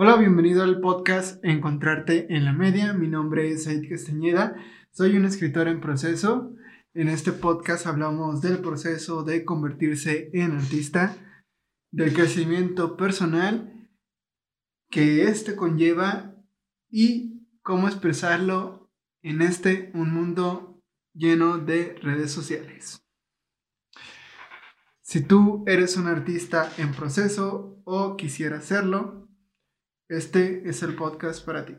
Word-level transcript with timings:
Hola, 0.00 0.16
bienvenido 0.16 0.62
al 0.62 0.78
podcast 0.80 1.44
Encontrarte 1.44 2.32
en 2.32 2.44
la 2.44 2.52
Media. 2.52 2.92
Mi 2.92 3.08
nombre 3.08 3.50
es 3.50 3.64
Said 3.64 3.82
Castañeda. 3.90 4.54
Soy 4.92 5.16
un 5.16 5.24
escritor 5.24 5.66
en 5.66 5.80
proceso. 5.80 6.54
En 6.94 7.08
este 7.08 7.32
podcast 7.32 7.84
hablamos 7.84 8.40
del 8.40 8.60
proceso 8.60 9.24
de 9.24 9.44
convertirse 9.44 10.30
en 10.34 10.52
artista, 10.52 11.16
del 11.90 12.14
crecimiento 12.14 12.96
personal 12.96 13.90
que 14.88 15.24
este 15.24 15.56
conlleva 15.56 16.32
y 16.88 17.48
cómo 17.62 17.88
expresarlo 17.88 18.92
en 19.22 19.42
este 19.42 19.90
un 19.94 20.14
mundo 20.14 20.80
lleno 21.12 21.58
de 21.58 21.96
redes 22.00 22.30
sociales. 22.30 23.04
Si 25.00 25.24
tú 25.24 25.64
eres 25.66 25.96
un 25.96 26.06
artista 26.06 26.70
en 26.78 26.92
proceso 26.92 27.82
o 27.84 28.16
quisiera 28.16 28.60
serlo, 28.60 29.27
este 30.08 30.66
es 30.66 30.82
el 30.82 30.94
podcast 30.94 31.44
para 31.44 31.66
ti. 31.66 31.76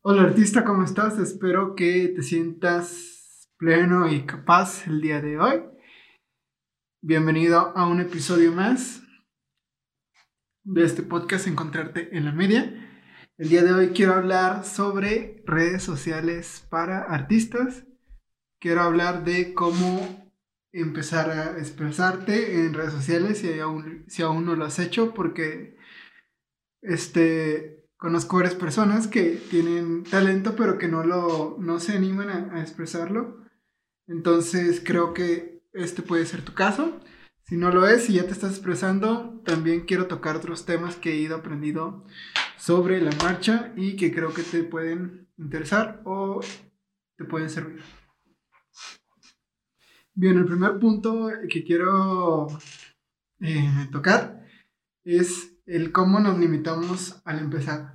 Hola 0.00 0.22
artista, 0.22 0.64
¿cómo 0.64 0.82
estás? 0.82 1.20
Espero 1.20 1.76
que 1.76 2.08
te 2.08 2.22
sientas 2.22 3.48
pleno 3.58 4.08
y 4.10 4.22
capaz 4.26 4.88
el 4.88 5.00
día 5.00 5.20
de 5.20 5.38
hoy. 5.38 5.62
Bienvenido 7.00 7.72
a 7.76 7.86
un 7.86 8.00
episodio 8.00 8.50
más 8.50 9.02
de 10.64 10.84
este 10.84 11.04
podcast 11.04 11.46
Encontrarte 11.46 12.16
en 12.16 12.24
la 12.24 12.32
Media. 12.32 12.90
El 13.38 13.48
día 13.48 13.62
de 13.62 13.72
hoy 13.72 13.88
quiero 13.90 14.14
hablar 14.14 14.64
sobre 14.64 15.44
redes 15.46 15.84
sociales 15.84 16.66
para 16.70 17.02
artistas. 17.02 17.84
Quiero 18.58 18.80
hablar 18.80 19.22
de 19.22 19.54
cómo 19.54 20.32
empezar 20.72 21.30
a 21.30 21.58
expresarte 21.58 22.64
en 22.64 22.74
redes 22.74 22.92
sociales 22.92 23.38
si 23.38 23.60
aún, 23.60 24.04
si 24.08 24.22
aún 24.22 24.44
no 24.44 24.56
lo 24.56 24.64
has 24.64 24.80
hecho, 24.80 25.14
porque 25.14 25.76
este, 26.82 27.88
conozco 27.96 28.36
varias 28.36 28.56
personas 28.56 29.06
que 29.06 29.40
tienen 29.50 30.02
talento 30.02 30.54
pero 30.56 30.76
que 30.76 30.88
no, 30.88 31.04
lo, 31.04 31.56
no 31.58 31.78
se 31.78 31.92
animan 31.92 32.50
a, 32.50 32.60
expresarlo. 32.60 33.40
Entonces 34.06 34.82
creo 34.84 35.14
que 35.14 35.62
este 35.72 36.02
puede 36.02 36.26
ser 36.26 36.44
tu 36.44 36.52
caso. 36.52 37.00
Si 37.44 37.56
no 37.56 37.70
lo 37.70 37.86
es, 37.86 38.04
si 38.04 38.14
ya 38.14 38.24
te 38.24 38.32
estás 38.32 38.52
expresando, 38.52 39.40
también 39.44 39.82
quiero 39.86 40.06
tocar 40.06 40.36
otros 40.36 40.64
temas 40.64 40.96
que 40.96 41.12
he 41.12 41.16
ido 41.16 41.36
aprendiendo 41.36 42.04
sobre 42.56 43.00
la 43.00 43.10
marcha 43.22 43.72
y 43.76 43.96
que 43.96 44.12
creo 44.12 44.32
que 44.32 44.42
te 44.42 44.62
pueden 44.64 45.28
interesar 45.36 46.02
o 46.04 46.40
te 47.16 47.24
pueden 47.24 47.50
servir. 47.50 47.82
Bien, 50.14 50.36
el 50.36 50.44
primer 50.44 50.78
punto 50.78 51.30
que 51.48 51.64
quiero 51.64 52.48
eh, 53.40 53.88
tocar 53.90 54.46
es 55.04 55.51
el 55.72 55.90
cómo 55.90 56.20
nos 56.20 56.38
limitamos 56.38 57.22
al 57.24 57.38
empezar. 57.38 57.94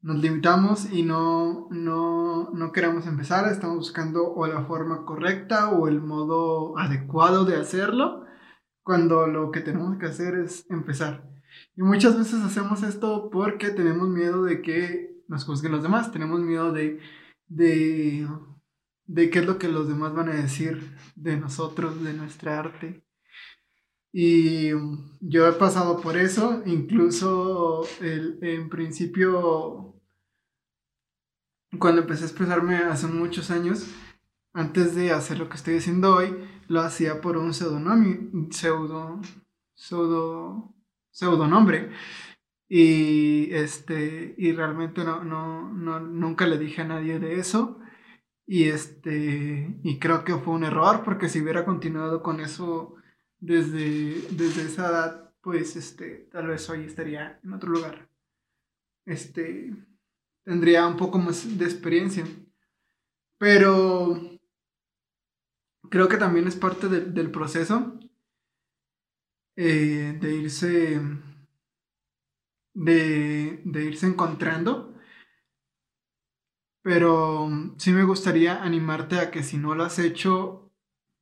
Nos 0.00 0.22
limitamos 0.22 0.90
y 0.90 1.02
no, 1.02 1.68
no, 1.70 2.50
no 2.50 2.72
queremos 2.72 3.06
empezar, 3.06 3.46
estamos 3.52 3.76
buscando 3.76 4.32
o 4.32 4.46
la 4.46 4.64
forma 4.64 5.04
correcta 5.04 5.68
o 5.68 5.86
el 5.86 6.00
modo 6.00 6.78
adecuado 6.78 7.44
de 7.44 7.58
hacerlo, 7.58 8.24
cuando 8.82 9.26
lo 9.26 9.50
que 9.50 9.60
tenemos 9.60 9.98
que 9.98 10.06
hacer 10.06 10.34
es 10.36 10.64
empezar. 10.70 11.28
Y 11.76 11.82
muchas 11.82 12.16
veces 12.16 12.42
hacemos 12.42 12.82
esto 12.82 13.28
porque 13.30 13.68
tenemos 13.68 14.08
miedo 14.08 14.44
de 14.44 14.62
que 14.62 15.22
nos 15.28 15.44
juzguen 15.44 15.72
los 15.72 15.82
demás, 15.82 16.12
tenemos 16.12 16.40
miedo 16.40 16.72
de, 16.72 17.00
de, 17.48 18.26
de 19.04 19.28
qué 19.28 19.40
es 19.40 19.46
lo 19.46 19.58
que 19.58 19.68
los 19.68 19.88
demás 19.88 20.14
van 20.14 20.30
a 20.30 20.36
decir 20.36 20.96
de 21.16 21.36
nosotros, 21.36 22.02
de 22.02 22.14
nuestra 22.14 22.58
arte. 22.58 23.04
Y 24.12 24.70
yo 25.20 25.46
he 25.46 25.52
pasado 25.52 26.00
por 26.00 26.16
eso, 26.16 26.62
incluso 26.66 27.86
en 28.00 28.68
principio, 28.68 29.94
cuando 31.78 32.02
empecé 32.02 32.24
a 32.24 32.26
expresarme 32.26 32.76
hace 32.76 33.06
muchos 33.06 33.50
años, 33.50 33.86
antes 34.52 34.96
de 34.96 35.12
hacer 35.12 35.38
lo 35.38 35.48
que 35.48 35.56
estoy 35.56 35.76
haciendo 35.76 36.16
hoy, 36.16 36.36
lo 36.66 36.80
hacía 36.80 37.20
por 37.20 37.36
un 37.36 37.54
pseudonombre, 37.54 38.20
pseudo, 38.50 39.20
pseudo, 39.74 40.74
pseudonombre. 41.10 41.90
Y, 42.68 43.52
este, 43.52 44.34
y 44.38 44.52
realmente 44.52 45.04
no, 45.04 45.24
no, 45.24 45.72
no, 45.72 46.00
nunca 46.00 46.46
le 46.46 46.58
dije 46.58 46.82
a 46.82 46.86
nadie 46.86 47.18
de 47.18 47.38
eso. 47.38 47.78
Y, 48.46 48.64
este, 48.64 49.78
y 49.84 49.98
creo 49.98 50.24
que 50.24 50.36
fue 50.36 50.54
un 50.54 50.64
error, 50.64 51.02
porque 51.04 51.28
si 51.28 51.40
hubiera 51.40 51.64
continuado 51.64 52.22
con 52.22 52.40
eso 52.40 52.96
desde, 53.40 54.22
desde 54.30 54.62
esa 54.62 54.88
edad, 54.88 55.34
pues 55.40 55.76
este, 55.76 56.28
tal 56.30 56.48
vez 56.48 56.68
hoy 56.68 56.84
estaría 56.84 57.40
en 57.42 57.52
otro 57.52 57.70
lugar. 57.70 58.08
Este, 59.06 59.72
tendría 60.44 60.86
un 60.86 60.96
poco 60.96 61.18
más 61.18 61.58
de 61.58 61.64
experiencia. 61.64 62.24
Pero 63.38 64.38
creo 65.90 66.08
que 66.08 66.18
también 66.18 66.46
es 66.46 66.56
parte 66.56 66.88
del 66.88 67.30
proceso 67.30 67.98
eh, 69.56 70.18
de 70.20 70.34
irse 70.34 71.00
de, 72.74 73.62
de, 73.64 73.84
irse 73.84 74.06
encontrando. 74.06 74.94
Pero 76.82 77.48
sí 77.76 77.92
me 77.92 78.04
gustaría 78.04 78.62
animarte 78.62 79.18
a 79.18 79.30
que 79.30 79.42
si 79.42 79.58
no 79.58 79.74
lo 79.74 79.84
has 79.84 79.98
hecho, 79.98 80.69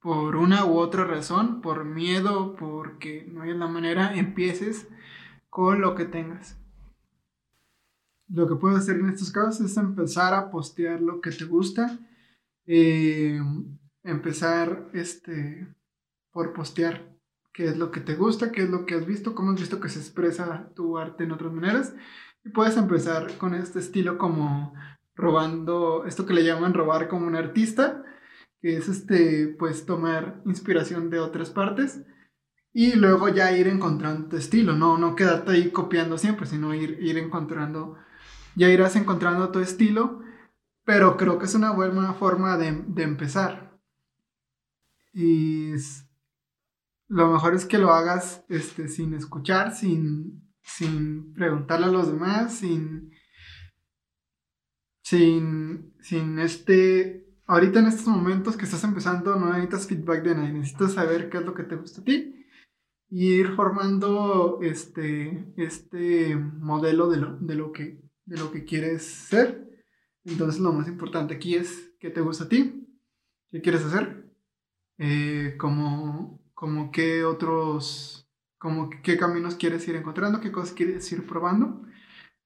por 0.09 0.37
una 0.37 0.65
u 0.65 0.79
otra 0.79 1.05
razón, 1.05 1.61
por 1.61 1.85
miedo, 1.85 2.57
porque 2.57 3.29
no 3.31 3.43
hay 3.43 3.53
la 3.53 3.67
manera, 3.67 4.15
empieces 4.15 4.89
con 5.51 5.83
lo 5.83 5.95
que 5.95 6.07
tengas. 6.07 6.57
Lo 8.27 8.49
que 8.49 8.55
puedes 8.55 8.79
hacer 8.79 8.97
en 8.97 9.11
estos 9.11 9.31
casos 9.31 9.61
es 9.61 9.77
empezar 9.77 10.33
a 10.33 10.51
postear 10.51 11.03
lo 11.03 11.21
que 11.21 11.31
te 11.31 11.45
gusta, 11.45 11.99
eh, 12.65 13.39
empezar 14.03 14.89
este, 14.95 15.69
por 16.33 16.55
postear 16.55 17.15
qué 17.53 17.67
es 17.67 17.77
lo 17.77 17.91
que 17.91 18.01
te 18.01 18.15
gusta, 18.15 18.51
qué 18.51 18.63
es 18.63 18.71
lo 18.71 18.87
que 18.87 18.95
has 18.95 19.05
visto, 19.05 19.35
cómo 19.35 19.51
has 19.51 19.61
visto 19.61 19.79
que 19.79 19.91
se 19.91 19.99
expresa 19.99 20.71
tu 20.75 20.97
arte 20.97 21.25
en 21.25 21.33
otras 21.33 21.53
maneras. 21.53 21.95
Y 22.47 22.49
puedes 22.49 22.79
empezar 22.79 23.37
con 23.37 23.55
este 23.55 23.79
estilo 23.79 24.17
como 24.17 24.73
robando, 25.15 26.07
esto 26.07 26.25
que 26.25 26.33
le 26.33 26.45
llaman 26.45 26.73
robar 26.73 27.09
como 27.09 27.27
un 27.27 27.37
artista, 27.37 28.05
que 28.61 28.77
es 28.77 28.89
este, 28.89 29.55
pues 29.59 29.87
tomar 29.87 30.43
inspiración 30.45 31.11
de 31.11 31.21
otras 31.21 31.51
partes 31.51 32.03
y 32.73 32.95
luego 32.95 33.29
ya 33.29 33.57
ir 33.57 33.67
encontrando 33.67 34.29
tu 34.29 34.37
estilo, 34.37 34.75
no, 34.75 34.99
no 34.99 35.17
quedarte 35.17 35.53
ahí 35.53 35.71
copiando 35.71 36.19
siempre, 36.19 36.47
sino 36.47 36.75
ir, 36.75 36.99
ir 37.01 37.19
encontrando, 37.19 37.97
ya 38.55 38.69
irás 38.69 38.97
encontrando 38.97 39.51
tu 39.51 39.59
estilo, 39.59 40.21
pero 40.85 41.17
creo 41.17 41.39
que 41.39 41.47
es 41.47 41.55
una 41.55 41.73
buena 41.73 42.15
forma 42.15 42.57
de, 42.57 42.85
de 42.87 43.03
empezar. 43.03 43.79
Y 45.13 45.73
lo 47.09 47.33
mejor 47.33 47.55
es 47.55 47.65
que 47.65 47.79
lo 47.79 47.93
hagas 47.93 48.45
este, 48.49 48.89
sin 48.89 49.15
escuchar, 49.15 49.75
sin, 49.75 50.49
sin 50.63 51.33
preguntarle 51.33 51.87
a 51.87 51.91
los 51.91 52.13
demás, 52.13 52.55
sin, 52.59 53.13
sin, 55.03 55.95
sin 56.01 56.39
este 56.39 57.28
ahorita 57.49 57.81
en 57.81 57.87
estos 57.87 58.07
momentos 58.07 58.57
que 58.57 58.67
estás 58.67 58.85
empezando 58.85 59.35
no 59.35 59.47
necesitas 59.47 59.89
feedback 59.89 60.23
de 60.23 60.35
nadie, 60.35 60.53
necesitas 60.53 60.93
saber 60.93 61.29
qué 61.31 61.39
es 61.39 61.45
lo 61.45 61.55
que 61.55 61.65
te 61.65 61.77
gusta 61.77 62.03
a 62.03 62.05
ti 62.05 62.47
y 63.11 63.33
ir 63.33 63.55
formando 63.57 64.61
este, 64.63 65.53
este 65.57 66.37
modelo 66.37 67.09
de 67.09 67.17
lo, 67.17 67.37
de 67.39 67.55
lo, 67.55 67.73
que, 67.73 68.03
de 68.27 68.37
lo 68.37 68.53
que 68.53 68.65
quieres 68.65 69.03
ser. 69.03 69.67
Entonces 70.25 70.61
lo 70.61 70.75
más 70.75 70.89
importante 70.89 71.35
aquí 71.35 71.55
es 71.55 71.95
qué 71.99 72.11
te 72.11 72.21
gusta 72.21 72.45
a 72.45 72.49
ti, 72.49 72.87
qué 73.51 73.63
quieres 73.63 73.83
hacer, 73.83 74.31
eh, 74.99 75.57
como, 75.59 76.43
como 76.53 76.93
qué 76.93 77.25
otros, 77.25 78.29
como 78.59 78.91
qué 79.03 79.17
caminos 79.17 79.55
quieres 79.55 79.89
ir 79.89 79.97
encontrando, 79.97 80.41
qué 80.41 80.53
cosas 80.53 80.75
quieres 80.75 81.11
ir 81.13 81.27
probando. 81.27 81.83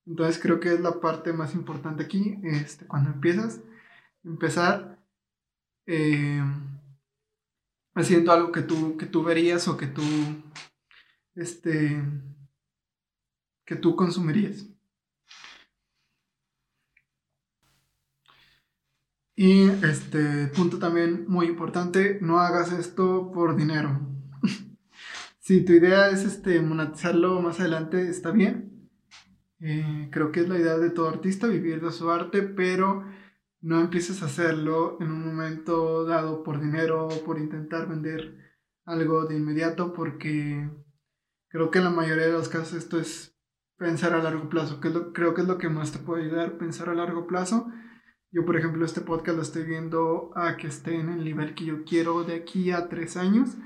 Entonces 0.06 0.40
creo 0.40 0.60
que 0.60 0.72
es 0.72 0.80
la 0.80 1.00
parte 1.00 1.32
más 1.32 1.54
importante 1.56 2.04
aquí, 2.04 2.38
este, 2.44 2.86
cuando 2.86 3.10
empiezas 3.10 3.62
empezar 4.24 4.98
eh, 5.86 6.42
haciendo 7.94 8.32
algo 8.32 8.52
que 8.52 8.62
tú, 8.62 8.96
que 8.96 9.06
tú 9.06 9.22
verías 9.22 9.68
o 9.68 9.76
que 9.76 9.86
tú, 9.86 10.02
este, 11.34 12.02
que 13.64 13.76
tú 13.76 13.96
consumirías. 13.96 14.66
Y 19.34 19.68
este 19.84 20.48
punto 20.48 20.78
también 20.78 21.24
muy 21.26 21.46
importante, 21.46 22.18
no 22.20 22.38
hagas 22.38 22.70
esto 22.72 23.32
por 23.32 23.56
dinero. 23.56 23.98
si 25.40 25.64
tu 25.64 25.72
idea 25.72 26.10
es 26.10 26.24
este, 26.24 26.60
monetizarlo 26.60 27.40
más 27.40 27.58
adelante, 27.58 28.08
está 28.08 28.30
bien. 28.30 28.90
Eh, 29.58 30.08
creo 30.12 30.32
que 30.32 30.40
es 30.40 30.48
la 30.48 30.58
idea 30.58 30.76
de 30.76 30.90
todo 30.90 31.08
artista, 31.08 31.46
vivir 31.46 31.80
de 31.80 31.92
su 31.92 32.10
arte, 32.10 32.42
pero 32.42 33.04
no 33.62 33.80
empieces 33.80 34.22
a 34.22 34.26
hacerlo 34.26 34.98
en 35.00 35.10
un 35.10 35.24
momento 35.24 36.04
dado 36.04 36.42
por 36.42 36.60
dinero 36.60 37.06
o 37.06 37.24
por 37.24 37.38
intentar 37.38 37.88
vender 37.88 38.36
algo 38.84 39.24
de 39.24 39.36
inmediato 39.36 39.92
porque 39.92 40.68
creo 41.48 41.70
que 41.70 41.78
en 41.78 41.84
la 41.84 41.90
mayoría 41.90 42.26
de 42.26 42.32
los 42.32 42.48
casos 42.48 42.74
esto 42.74 42.98
es 42.98 43.38
pensar 43.78 44.14
a 44.14 44.22
largo 44.22 44.48
plazo, 44.48 44.80
que 44.80 44.90
creo 45.12 45.34
que 45.34 45.42
es 45.42 45.48
lo 45.48 45.58
que 45.58 45.68
más 45.68 45.92
te 45.92 46.00
puede 46.00 46.24
ayudar, 46.24 46.58
pensar 46.58 46.88
a 46.88 46.94
largo 46.94 47.26
plazo. 47.26 47.68
Yo, 48.32 48.44
por 48.44 48.56
ejemplo, 48.56 48.84
este 48.84 49.00
podcast 49.00 49.36
lo 49.36 49.42
estoy 49.42 49.64
viendo 49.64 50.30
a 50.34 50.56
que 50.56 50.66
esté 50.66 50.98
en 50.98 51.10
el 51.10 51.24
nivel 51.24 51.54
que 51.54 51.66
yo 51.66 51.84
quiero 51.84 52.24
de 52.24 52.34
aquí 52.34 52.70
a 52.70 52.88
tres 52.88 53.16
años. 53.16 53.56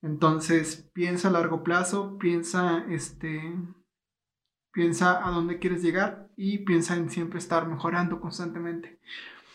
Entonces, 0.00 0.90
piensa 0.94 1.28
a 1.28 1.32
largo 1.32 1.62
plazo, 1.64 2.18
piensa, 2.18 2.84
este, 2.88 3.54
piensa 4.74 5.26
a 5.26 5.30
dónde 5.30 5.58
quieres 5.58 5.82
llegar 5.82 6.28
y 6.36 6.58
piensa 6.58 6.96
en 6.96 7.08
siempre 7.08 7.38
estar 7.38 7.68
mejorando 7.68 8.20
constantemente. 8.20 8.98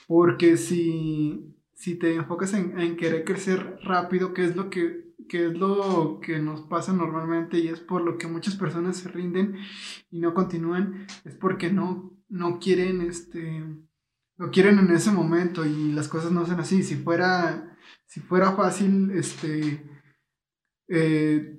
Porque 0.08 0.58
si, 0.58 1.56
si 1.74 1.96
te 1.96 2.16
enfocas 2.16 2.54
en, 2.54 2.80
en 2.80 2.98
querer 2.98 3.26
crecer 3.26 3.78
rápido, 3.84 4.34
que 4.34 4.46
es 4.46 4.56
lo 4.56 4.70
que 4.70 5.10
que 5.30 5.46
es 5.46 5.58
lo 5.58 6.20
que 6.22 6.40
nos 6.40 6.62
pasa 6.62 6.92
normalmente 6.92 7.60
y 7.60 7.70
es 7.70 7.80
por 7.80 8.02
lo 8.02 8.18
que 8.18 8.28
muchas 8.28 8.56
personas 8.56 8.98
se 8.98 9.08
rinden 9.10 9.56
y 10.12 10.20
no 10.20 10.34
continúan, 10.34 11.08
es 11.24 11.36
porque 11.36 11.72
no, 11.72 12.12
no 12.28 12.60
quieren, 12.60 13.02
este, 13.02 13.64
lo 14.38 14.52
quieren 14.52 14.80
en 14.80 14.92
ese 14.92 15.12
momento 15.12 15.66
y 15.66 15.94
las 15.94 16.10
cosas 16.10 16.32
no 16.32 16.46
son 16.46 16.60
así. 16.60 16.84
Si 16.84 16.96
fuera, 16.96 17.78
si 18.06 18.20
fuera 18.20 18.54
fácil, 18.54 19.12
este, 19.12 19.86
eh, 20.90 21.59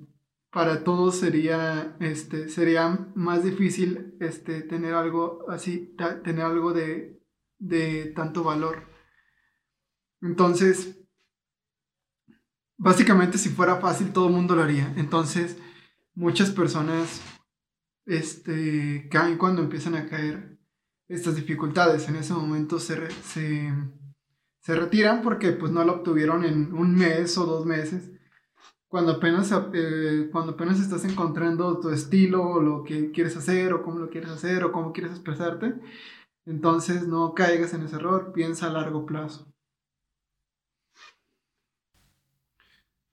para 0.51 0.83
todos 0.83 1.15
sería, 1.15 1.95
este, 1.99 2.49
sería 2.49 3.07
más 3.15 3.43
difícil, 3.43 4.15
este, 4.19 4.61
tener 4.61 4.93
algo 4.93 5.49
así, 5.49 5.95
tener 6.23 6.45
algo 6.45 6.73
de, 6.73 7.21
de 7.57 8.11
tanto 8.15 8.43
valor. 8.43 8.87
Entonces, 10.21 11.01
básicamente 12.77 13.37
si 13.37 13.49
fuera 13.49 13.77
fácil 13.77 14.11
todo 14.11 14.27
el 14.27 14.33
mundo 14.33 14.55
lo 14.55 14.63
haría. 14.63 14.93
Entonces, 14.97 15.57
muchas 16.13 16.51
personas 16.51 17.21
este, 18.05 19.07
caen 19.09 19.37
cuando 19.37 19.61
empiezan 19.61 19.95
a 19.95 20.07
caer 20.07 20.59
estas 21.07 21.35
dificultades. 21.35 22.07
En 22.09 22.15
ese 22.15 22.33
momento 22.33 22.79
se, 22.79 23.09
se, 23.23 23.71
se, 24.59 24.75
retiran 24.75 25.21
porque 25.21 25.51
pues 25.51 25.71
no 25.71 25.83
lo 25.83 25.93
obtuvieron 25.93 26.43
en 26.43 26.73
un 26.73 26.95
mes 26.95 27.37
o 27.37 27.45
dos 27.45 27.65
meses. 27.65 28.11
Cuando 28.91 29.13
apenas, 29.13 29.49
eh, 29.73 30.27
cuando 30.33 30.51
apenas 30.51 30.81
estás 30.81 31.05
encontrando 31.05 31.79
tu 31.79 31.91
estilo, 31.91 32.43
o 32.43 32.61
lo 32.61 32.83
que 32.83 33.11
quieres 33.11 33.37
hacer, 33.37 33.71
o 33.71 33.83
cómo 33.83 33.99
lo 33.99 34.09
quieres 34.09 34.29
hacer, 34.29 34.65
o 34.65 34.73
cómo 34.73 34.91
quieres 34.91 35.13
expresarte, 35.13 35.75
entonces 36.45 37.07
no 37.07 37.33
caigas 37.33 37.73
en 37.73 37.83
ese 37.83 37.95
error, 37.95 38.33
piensa 38.33 38.67
a 38.67 38.73
largo 38.73 39.05
plazo. 39.05 39.49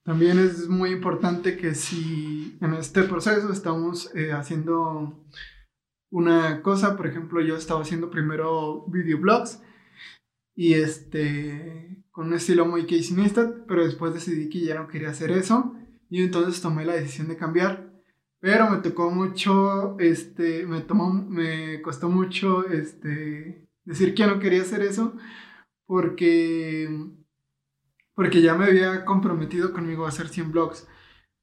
También 0.03 0.41
es 0.41 0.69
muy 0.69 0.91
importante 0.91 1.57
que 1.57 1.77
si 1.77 2.59
en 2.61 2.75
este 2.75 3.05
proceso 3.05 3.53
estamos 3.53 4.13
eh, 4.17 4.33
haciendo 4.33 5.25
una 6.11 6.61
cosa, 6.61 6.97
por 6.97 7.07
ejemplo, 7.07 7.41
yo 7.41 7.55
estaba 7.55 7.83
haciendo 7.83 8.11
primero 8.11 8.85
videoblogs 8.89 9.63
y 10.57 10.75
este 10.75 12.03
con 12.19 12.27
un 12.27 12.35
estilo 12.35 12.67
muy 12.67 12.83
Casey 12.83 13.15
Neistat, 13.15 13.65
pero 13.69 13.85
después 13.85 14.13
decidí 14.13 14.49
que 14.49 14.59
ya 14.59 14.75
no 14.75 14.89
quería 14.89 15.11
hacer 15.11 15.31
eso 15.31 15.77
y 16.11 16.25
entonces 16.25 16.61
tomé 16.61 16.85
la 16.85 16.95
decisión 16.95 17.29
de 17.29 17.37
cambiar. 17.37 17.93
Pero 18.41 18.69
me 18.69 18.79
tocó 18.79 19.09
mucho, 19.13 19.97
este, 20.01 20.67
me 20.67 20.81
tomó, 20.81 21.13
me 21.13 21.81
costó 21.81 22.09
mucho, 22.09 22.67
este, 22.67 23.69
decir 23.85 24.17
que 24.17 24.27
no 24.27 24.41
quería 24.41 24.63
hacer 24.63 24.83
eso 24.83 25.15
porque 25.87 26.89
porque 28.17 28.43
ya 28.43 28.57
me 28.57 28.65
había 28.65 29.05
comprometido 29.05 29.73
conmigo 29.73 30.05
a 30.05 30.09
hacer 30.09 30.27
100 30.27 30.51
blogs, 30.51 30.89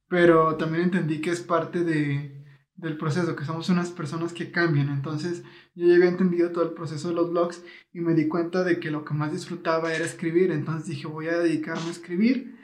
pero 0.10 0.58
también 0.58 0.84
entendí 0.84 1.22
que 1.22 1.30
es 1.30 1.40
parte 1.40 1.86
de, 1.86 2.45
del 2.76 2.98
proceso, 2.98 3.36
que 3.36 3.46
somos 3.46 3.70
unas 3.70 3.90
personas 3.92 4.34
que 4.34 4.52
cambian. 4.52 4.90
Entonces 4.90 5.44
yo 5.76 5.88
ya 5.88 5.96
había 5.96 6.10
entendido 6.10 6.52
todo 6.52 6.66
el 6.66 6.74
proceso 6.74 7.10
de 7.10 7.16
los 7.16 7.32
blogs 7.32 7.64
y 7.94 8.02
me 8.02 8.14
di 8.14 8.28
cuenta 8.28 8.64
de 8.64 8.80
que 8.80 8.92
lo 8.92 9.06
que 9.06 9.14
más 9.14 9.32
disfrutaba 9.32 9.94
era 9.94 10.06
escribir. 10.06 10.52
Entonces 10.52 10.88
dije, 10.88 11.08
voy 11.08 11.28
a 11.28 11.38
dedicarme 11.38 11.88
a 11.88 11.92
escribir. 11.92 12.56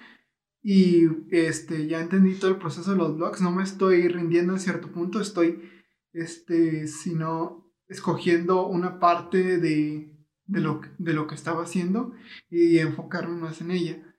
Y 0.64 1.08
este, 1.32 1.88
ya 1.88 2.02
entendí 2.02 2.36
todo 2.36 2.52
el 2.52 2.58
proceso 2.58 2.92
de 2.92 2.98
los 2.98 3.16
blogs. 3.16 3.42
No 3.42 3.52
me 3.52 3.64
estoy 3.64 4.08
rindiendo 4.08 4.54
en 4.54 4.60
cierto 4.60 4.92
punto, 4.92 5.20
estoy, 5.20 5.70
este, 6.14 6.88
sino 6.88 7.72
escogiendo 7.88 8.68
una 8.68 9.00
parte 9.00 9.58
de, 9.58 10.16
de 10.46 10.60
lo, 10.62 10.82
de 10.98 11.14
lo 11.14 11.28
que 11.28 11.36
estaba 11.36 11.64
haciendo 11.64 12.14
y 12.50 12.78
enfocarme 12.78 13.38
más 13.38 13.62
en 13.62 13.72
ella. 13.72 14.16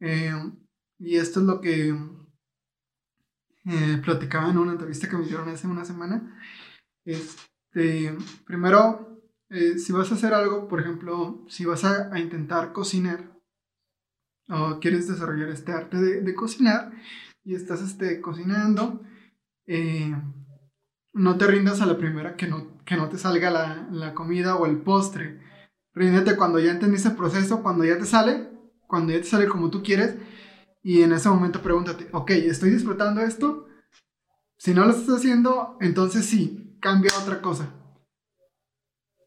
Eh, 0.00 0.32
y 0.98 1.16
esto 1.16 1.40
es 1.40 1.46
lo 1.46 1.60
que 1.60 1.94
eh, 3.68 4.00
platicaba 4.02 4.50
en 4.50 4.58
una 4.58 4.72
entrevista 4.72 5.08
que 5.08 5.16
me 5.16 5.26
dieron 5.26 5.48
hace 5.48 5.66
una 5.66 5.84
semana. 5.84 6.40
Este, 7.04 8.16
primero, 8.46 9.20
eh, 9.50 9.78
si 9.78 9.92
vas 9.92 10.10
a 10.10 10.14
hacer 10.14 10.32
algo, 10.32 10.68
por 10.68 10.80
ejemplo, 10.80 11.44
si 11.48 11.64
vas 11.64 11.84
a, 11.84 12.18
intentar 12.18 12.72
cocinar 12.72 13.38
o 14.48 14.78
quieres 14.80 15.06
desarrollar 15.06 15.50
este 15.50 15.72
arte 15.72 15.98
de, 15.98 16.34
cocinar 16.34 16.92
y 17.44 17.54
estás 17.54 17.82
este, 17.82 18.22
cocinando, 18.22 19.02
no 21.12 21.36
te 21.36 21.46
rindas 21.46 21.82
a 21.82 21.86
la 21.86 21.98
primera 21.98 22.36
que 22.36 22.46
no, 22.46 22.82
que 22.86 22.96
no 22.96 23.10
te 23.10 23.18
salga 23.18 23.50
la, 23.50 23.86
la 23.90 24.14
comida 24.14 24.56
o 24.56 24.64
el 24.64 24.78
postre. 24.78 25.40
Ríndete 25.92 26.36
cuando 26.36 26.58
ya 26.58 26.70
entendiste 26.70 27.08
el 27.10 27.16
proceso, 27.16 27.62
cuando 27.62 27.84
ya 27.84 27.98
te 27.98 28.06
sale, 28.06 28.48
cuando 28.86 29.12
ya 29.12 29.18
te 29.18 29.24
sale 29.24 29.46
como 29.46 29.68
tú 29.68 29.82
quieres. 29.82 30.16
Y 30.82 31.02
en 31.02 31.12
ese 31.12 31.28
momento 31.28 31.60
pregúntate, 31.62 32.08
ok, 32.12 32.30
¿estoy 32.30 32.70
disfrutando 32.70 33.20
esto? 33.20 33.66
Si 34.56 34.74
no 34.74 34.84
lo 34.84 34.90
estás 34.92 35.16
haciendo, 35.18 35.76
entonces 35.80 36.26
sí, 36.26 36.76
cambia 36.80 37.10
otra 37.20 37.40
cosa. 37.40 37.74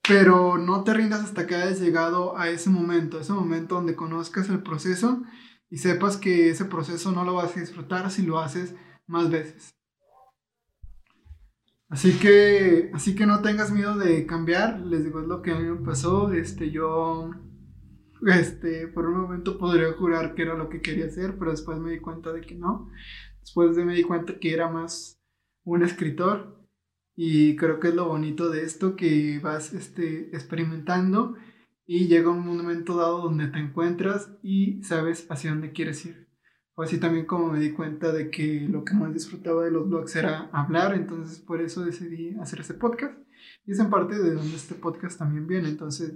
Pero 0.07 0.57
no 0.57 0.83
te 0.83 0.93
rindas 0.93 1.21
hasta 1.21 1.47
que 1.47 1.55
hayas 1.55 1.79
llegado 1.79 2.37
a 2.37 2.49
ese 2.49 2.69
momento, 2.69 3.19
ese 3.19 3.33
momento 3.33 3.75
donde 3.75 3.95
conozcas 3.95 4.49
el 4.49 4.63
proceso 4.63 5.23
y 5.69 5.77
sepas 5.77 6.17
que 6.17 6.49
ese 6.49 6.65
proceso 6.65 7.11
no 7.11 7.23
lo 7.23 7.35
vas 7.35 7.55
a 7.55 7.59
disfrutar 7.59 8.09
si 8.11 8.23
lo 8.23 8.39
haces 8.39 8.75
más 9.07 9.29
veces. 9.29 9.71
Así 11.91 12.17
que, 12.19 12.89
así 12.93 13.15
que 13.15 13.25
no 13.25 13.41
tengas 13.41 13.69
miedo 13.71 13.97
de 13.97 14.25
cambiar. 14.25 14.79
Les 14.79 15.03
digo, 15.03 15.19
es 15.19 15.27
lo 15.27 15.41
que 15.41 15.51
a 15.51 15.59
mí 15.59 15.69
me 15.69 15.85
pasó. 15.85 16.31
Este, 16.31 16.71
yo, 16.71 17.31
este, 18.27 18.87
por 18.87 19.07
un 19.07 19.19
momento 19.21 19.57
podría 19.57 19.91
jurar 19.93 20.35
que 20.35 20.43
era 20.43 20.55
lo 20.55 20.69
que 20.69 20.81
quería 20.81 21.05
hacer, 21.05 21.37
pero 21.37 21.51
después 21.51 21.79
me 21.79 21.91
di 21.91 21.99
cuenta 21.99 22.31
de 22.31 22.41
que 22.41 22.55
no. 22.55 22.89
Después 23.39 23.75
me 23.77 23.95
di 23.95 24.03
cuenta 24.03 24.39
que 24.39 24.53
era 24.53 24.69
más 24.69 25.21
un 25.63 25.83
escritor. 25.83 26.59
Y 27.15 27.55
creo 27.55 27.79
que 27.79 27.89
es 27.89 27.95
lo 27.95 28.07
bonito 28.07 28.49
de 28.49 28.63
esto, 28.63 28.95
que 28.95 29.39
vas 29.43 29.73
este, 29.73 30.35
experimentando 30.35 31.35
y 31.85 32.07
llega 32.07 32.29
un 32.29 32.45
momento 32.45 32.95
dado 32.95 33.21
donde 33.21 33.47
te 33.47 33.59
encuentras 33.59 34.31
y 34.41 34.81
sabes 34.83 35.29
hacia 35.29 35.51
dónde 35.51 35.73
quieres 35.73 36.05
ir 36.05 36.31
así 36.83 36.99
también 36.99 37.25
como 37.25 37.51
me 37.51 37.59
di 37.59 37.71
cuenta 37.71 38.11
de 38.11 38.29
que 38.29 38.67
lo 38.69 38.83
que 38.83 38.93
más 38.93 39.13
disfrutaba 39.13 39.63
de 39.63 39.71
los 39.71 39.87
blogs 39.87 40.15
era 40.15 40.49
hablar, 40.51 40.93
entonces 40.93 41.39
por 41.39 41.61
eso 41.61 41.83
decidí 41.83 42.35
hacer 42.39 42.61
este 42.61 42.73
podcast. 42.73 43.17
Y 43.65 43.71
es 43.71 43.79
en 43.79 43.89
parte 43.89 44.17
de 44.17 44.33
donde 44.33 44.55
este 44.55 44.75
podcast 44.75 45.17
también 45.19 45.47
viene, 45.47 45.69
entonces 45.69 46.13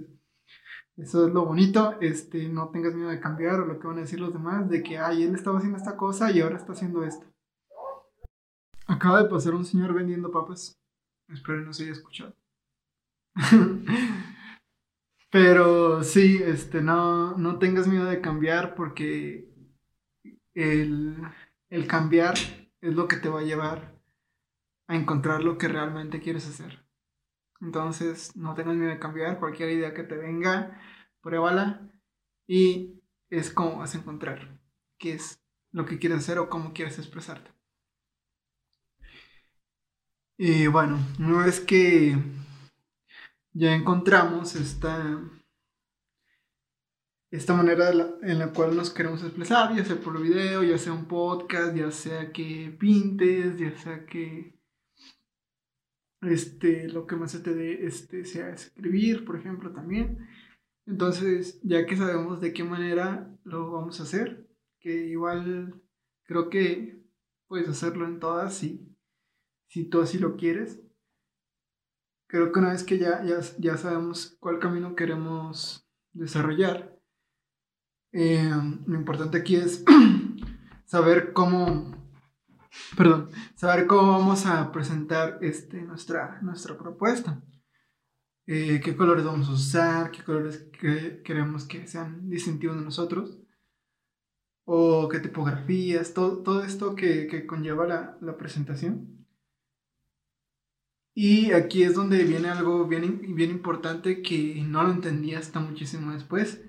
eso 0.96 1.26
es 1.26 1.34
lo 1.34 1.44
bonito, 1.44 1.96
este, 2.00 2.48
no 2.48 2.70
tengas 2.70 2.94
miedo 2.94 3.10
de 3.10 3.20
cambiar 3.20 3.60
o 3.60 3.66
lo 3.66 3.78
que 3.78 3.86
van 3.86 3.98
a 3.98 4.00
decir 4.00 4.18
los 4.18 4.32
demás, 4.32 4.68
de 4.70 4.82
que, 4.82 4.98
ay, 4.98 5.24
él 5.24 5.34
estaba 5.34 5.58
haciendo 5.58 5.76
esta 5.76 5.96
cosa 5.96 6.30
y 6.30 6.40
ahora 6.40 6.56
está 6.56 6.72
haciendo 6.72 7.04
esto. 7.04 7.26
Acaba 8.86 9.22
de 9.22 9.28
pasar 9.28 9.54
un 9.54 9.64
señor 9.64 9.92
vendiendo 9.92 10.30
papas, 10.30 10.78
espero 11.28 11.60
no 11.60 11.72
se 11.72 11.82
haya 11.82 11.92
escuchado. 11.92 12.34
Pero 15.30 16.02
sí, 16.02 16.40
este, 16.42 16.80
no, 16.80 17.36
no 17.36 17.58
tengas 17.58 17.88
miedo 17.88 18.06
de 18.06 18.22
cambiar 18.22 18.74
porque 18.74 19.52
el, 20.54 21.16
el 21.68 21.86
cambiar 21.86 22.36
es 22.80 22.94
lo 22.94 23.06
que 23.06 23.16
te 23.16 23.28
va 23.28 23.40
a 23.40 23.44
llevar 23.44 24.00
a 24.88 24.96
encontrar 24.96 25.44
lo 25.44 25.58
que 25.58 25.68
realmente 25.68 26.20
quieres 26.20 26.48
hacer. 26.48 26.85
Entonces, 27.60 28.36
no 28.36 28.54
tengas 28.54 28.76
miedo 28.76 28.90
de 28.90 28.98
cambiar, 28.98 29.38
cualquier 29.38 29.70
idea 29.70 29.94
que 29.94 30.02
te 30.02 30.16
venga, 30.16 30.80
pruébala 31.20 31.90
y 32.46 33.02
es 33.30 33.50
como 33.50 33.78
vas 33.78 33.94
a 33.94 33.98
encontrar 33.98 34.60
qué 34.98 35.14
es 35.14 35.42
lo 35.72 35.84
que 35.84 35.98
quieres 35.98 36.18
hacer 36.18 36.38
o 36.38 36.48
cómo 36.48 36.72
quieres 36.72 36.98
expresarte. 36.98 37.50
Y 40.38 40.66
bueno, 40.66 40.98
una 41.18 41.46
vez 41.46 41.60
que 41.60 42.16
ya 43.52 43.74
encontramos 43.74 44.54
esta, 44.54 45.18
esta 47.30 47.54
manera 47.54 47.90
en 48.22 48.38
la 48.38 48.52
cual 48.52 48.76
nos 48.76 48.90
queremos 48.90 49.22
expresar, 49.22 49.74
ya 49.74 49.84
sea 49.84 49.96
por 49.96 50.20
video, 50.20 50.62
ya 50.62 50.76
sea 50.76 50.92
un 50.92 51.06
podcast, 51.06 51.74
ya 51.74 51.90
sea 51.90 52.32
que 52.32 52.76
pintes, 52.78 53.58
ya 53.58 53.76
sea 53.78 54.04
que 54.04 54.55
este, 56.22 56.88
lo 56.88 57.06
que 57.06 57.16
más 57.16 57.32
se 57.32 57.40
te 57.40 57.54
dé 57.54 57.86
este, 57.86 58.24
sea 58.24 58.50
escribir, 58.50 59.24
por 59.24 59.36
ejemplo, 59.36 59.72
también. 59.72 60.26
Entonces, 60.86 61.60
ya 61.62 61.86
que 61.86 61.96
sabemos 61.96 62.40
de 62.40 62.52
qué 62.52 62.64
manera 62.64 63.30
lo 63.44 63.72
vamos 63.72 64.00
a 64.00 64.04
hacer, 64.04 64.48
que 64.80 65.06
igual 65.06 65.82
creo 66.24 66.48
que 66.48 67.02
puedes 67.48 67.68
hacerlo 67.68 68.06
en 68.06 68.20
todas 68.20 68.62
y 68.62 68.86
si 69.68 69.84
tú 69.84 70.00
así 70.00 70.18
lo 70.18 70.36
quieres. 70.36 70.80
Creo 72.28 72.50
que 72.50 72.58
una 72.58 72.72
vez 72.72 72.82
que 72.82 72.98
ya, 72.98 73.24
ya, 73.24 73.40
ya 73.58 73.76
sabemos 73.76 74.36
cuál 74.40 74.58
camino 74.58 74.96
queremos 74.96 75.88
desarrollar, 76.12 76.96
eh, 78.12 78.50
lo 78.86 78.94
importante 78.94 79.38
aquí 79.38 79.56
es 79.56 79.84
saber 80.86 81.32
cómo, 81.32 82.05
perdón, 82.96 83.30
saber 83.54 83.86
cómo 83.86 84.12
vamos 84.12 84.46
a 84.46 84.72
presentar 84.72 85.38
este, 85.42 85.82
nuestra, 85.82 86.40
nuestra 86.42 86.76
propuesta. 86.76 87.42
Eh, 88.46 88.80
qué 88.82 88.96
colores 88.96 89.24
vamos 89.24 89.48
a 89.48 89.52
usar, 89.52 90.10
qué 90.10 90.22
colores 90.22 90.68
queremos 91.24 91.64
que 91.64 91.86
sean 91.88 92.30
distintivos 92.30 92.76
de 92.76 92.84
nosotros, 92.84 93.38
o 94.64 95.08
qué 95.08 95.18
tipografías, 95.18 96.14
todo, 96.14 96.42
todo 96.42 96.62
esto 96.62 96.94
que, 96.94 97.26
que 97.26 97.46
conlleva 97.46 97.86
la, 97.86 98.18
la, 98.20 98.36
presentación. 98.36 99.26
Y 101.12 101.52
aquí 101.52 101.82
es 101.82 101.94
donde 101.94 102.22
viene 102.24 102.48
algo 102.48 102.86
bien, 102.86 103.34
bien 103.34 103.50
importante 103.50 104.22
que 104.22 104.62
no 104.64 104.82
lo 104.84 104.92
entendí 104.92 105.34
hasta 105.34 105.60
muchísimo 105.60 106.12
después, 106.12 106.62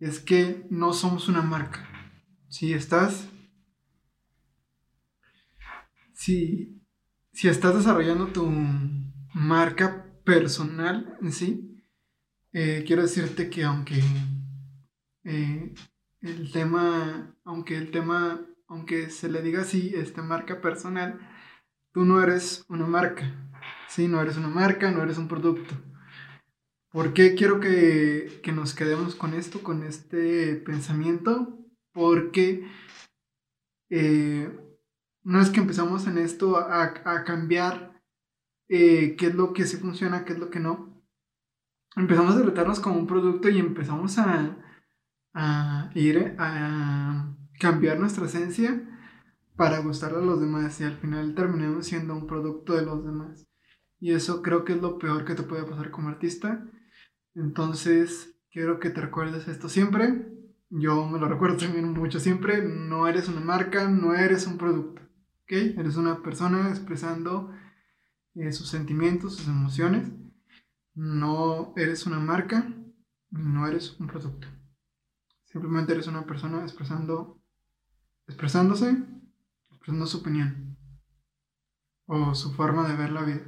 es 0.00 0.20
que 0.20 0.66
no 0.70 0.92
somos 0.92 1.28
una 1.28 1.42
marca. 1.42 1.88
Si 2.48 2.74
estás 2.74 3.28
si, 6.22 6.80
si 7.32 7.48
estás 7.48 7.74
desarrollando 7.74 8.28
tu 8.28 8.48
marca 9.34 10.06
personal 10.24 11.18
en 11.20 11.32
sí, 11.32 11.84
eh, 12.52 12.84
quiero 12.86 13.02
decirte 13.02 13.50
que 13.50 13.64
aunque 13.64 14.00
eh, 15.24 15.74
el 16.20 16.52
tema, 16.52 17.34
aunque 17.44 17.76
el 17.76 17.90
tema, 17.90 18.40
aunque 18.68 19.10
se 19.10 19.28
le 19.28 19.42
diga 19.42 19.62
así, 19.62 19.92
esta 19.96 20.22
marca 20.22 20.60
personal, 20.60 21.18
tú 21.92 22.04
no 22.04 22.22
eres 22.22 22.64
una 22.68 22.86
marca, 22.86 23.24
¿sí? 23.88 24.06
No 24.06 24.22
eres 24.22 24.36
una 24.36 24.48
marca, 24.48 24.92
no 24.92 25.02
eres 25.02 25.18
un 25.18 25.26
producto. 25.26 25.74
¿Por 26.92 27.14
qué 27.14 27.34
quiero 27.34 27.58
que, 27.58 28.40
que 28.44 28.52
nos 28.52 28.74
quedemos 28.74 29.16
con 29.16 29.34
esto, 29.34 29.64
con 29.64 29.82
este 29.82 30.54
pensamiento? 30.54 31.58
Porque 31.92 32.64
eh, 33.90 34.61
no 35.24 35.40
es 35.40 35.50
que 35.50 35.60
empezamos 35.60 36.06
en 36.06 36.18
esto 36.18 36.56
a, 36.56 37.24
cambiar 37.24 38.00
eh, 38.68 39.16
qué 39.16 39.26
es 39.26 39.34
lo 39.34 39.52
que 39.52 39.64
sí 39.64 39.76
funciona, 39.76 40.24
qué 40.24 40.32
es 40.32 40.38
lo 40.38 40.50
que 40.50 40.60
no. 40.60 41.02
Empezamos 41.96 42.36
a 42.36 42.42
tratarnos 42.42 42.80
como 42.80 42.98
un 42.98 43.06
producto 43.06 43.48
y 43.48 43.58
empezamos 43.58 44.18
a, 44.18 44.58
ir 45.94 46.34
a 46.38 47.34
cambiar 47.58 47.98
nuestra 47.98 48.26
esencia 48.26 48.82
para 49.56 49.78
gustarle 49.78 50.18
a 50.18 50.22
los 50.22 50.40
demás 50.40 50.80
y 50.80 50.84
al 50.84 50.96
final 50.96 51.34
terminamos 51.34 51.86
siendo 51.86 52.14
un 52.14 52.26
producto 52.26 52.74
de 52.74 52.84
los 52.84 53.04
demás. 53.04 53.46
Y 54.00 54.12
eso 54.12 54.42
creo 54.42 54.64
que 54.64 54.72
es 54.72 54.82
lo 54.82 54.98
peor 54.98 55.24
que 55.24 55.34
te 55.34 55.44
puede 55.44 55.64
pasar 55.64 55.90
como 55.90 56.08
artista. 56.08 56.66
Entonces, 57.34 58.36
quiero 58.50 58.80
que 58.80 58.90
te 58.90 59.00
recuerdes 59.00 59.46
esto 59.46 59.68
siempre. 59.68 60.26
Yo 60.70 61.06
me 61.06 61.20
lo 61.20 61.28
recuerdo 61.28 61.58
también 61.58 61.92
mucho 61.92 62.18
siempre. 62.18 62.62
No 62.62 63.06
eres 63.06 63.28
una 63.28 63.40
marca, 63.40 63.88
no 63.88 64.14
eres 64.14 64.46
un 64.46 64.58
producto. 64.58 65.01
Eres 65.54 65.96
una 65.96 66.22
persona 66.22 66.70
expresando 66.70 67.52
eh, 68.34 68.52
sus 68.52 68.70
sentimientos, 68.70 69.36
sus 69.36 69.48
emociones. 69.48 70.10
No 70.94 71.74
eres 71.76 72.06
una 72.06 72.18
marca, 72.18 72.74
no 73.30 73.66
eres 73.66 74.00
un 74.00 74.06
producto. 74.06 74.48
Simplemente 75.44 75.92
eres 75.92 76.06
una 76.06 76.24
persona 76.24 76.62
expresando, 76.62 77.42
expresándose, 78.26 78.96
expresando 79.70 80.06
su 80.06 80.18
opinión 80.18 80.78
o 82.06 82.34
su 82.34 82.54
forma 82.54 82.88
de 82.88 82.96
ver 82.96 83.12
la 83.12 83.22
vida. 83.22 83.42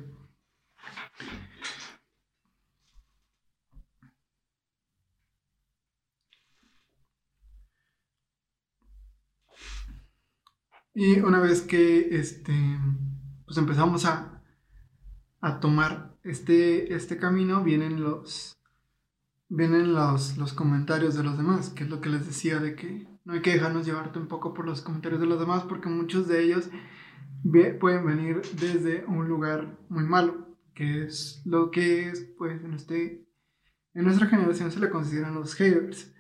Y 10.95 11.19
una 11.21 11.41
vez 11.41 11.61
que 11.63 12.17
este, 12.17 12.55
pues 13.47 13.59
empezamos 13.59 14.05
a, 14.05 14.41
a 15.41 15.59
tomar 15.59 16.17
este, 16.23 16.95
este 16.95 17.17
camino, 17.17 17.65
vienen 17.65 18.01
los, 18.01 18.57
vienen 19.49 19.93
los, 19.93 20.37
los 20.37 20.53
comentarios 20.53 21.17
de 21.17 21.25
los 21.25 21.37
demás, 21.37 21.71
que 21.71 21.83
es 21.83 21.91
lo 21.91 22.01
que 22.01 22.11
les 22.11 22.27
decía 22.27 22.61
de 22.61 22.77
que 22.77 23.09
no 23.25 23.33
hay 23.33 23.43
que 23.43 23.53
dejarnos 23.53 23.87
llevarte 23.87 24.21
un 24.21 24.29
poco 24.29 24.55
por 24.55 24.67
los 24.67 24.83
comentarios 24.83 25.21
de 25.21 25.27
los 25.27 25.41
demás, 25.41 25.65
porque 25.65 25.89
muchos 25.89 26.29
de 26.29 26.43
ellos 26.45 26.71
pueden 27.81 28.07
venir 28.07 28.43
desde 28.59 29.05
un 29.07 29.29
lugar 29.29 29.79
muy 29.89 30.05
malo, 30.05 30.57
que 30.75 31.05
es 31.05 31.43
lo 31.45 31.71
que 31.71 32.09
es, 32.09 32.25
pues, 32.39 32.63
en, 32.63 32.75
este, 32.75 33.27
en 33.95 34.05
nuestra 34.05 34.29
generación 34.29 34.71
se 34.71 34.81
le 34.81 34.91
consideran 34.91 35.35
los 35.35 35.55
haters, 35.55 36.15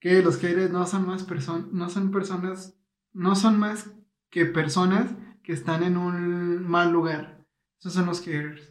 que 0.00 0.22
los 0.22 0.38
haters 0.38 0.70
no 0.70 0.86
son 0.86 1.06
más 1.06 1.24
personas, 1.24 1.70
no 1.72 1.88
son 1.90 2.10
personas, 2.10 2.74
no 3.12 3.36
son 3.36 3.58
más 3.58 3.93
que 4.34 4.46
personas 4.46 5.14
que 5.44 5.52
están 5.52 5.84
en 5.84 5.96
un 5.96 6.68
mal 6.68 6.90
lugar. 6.90 7.46
Esos 7.78 7.92
son 7.92 8.06
los 8.06 8.20
haters. 8.20 8.68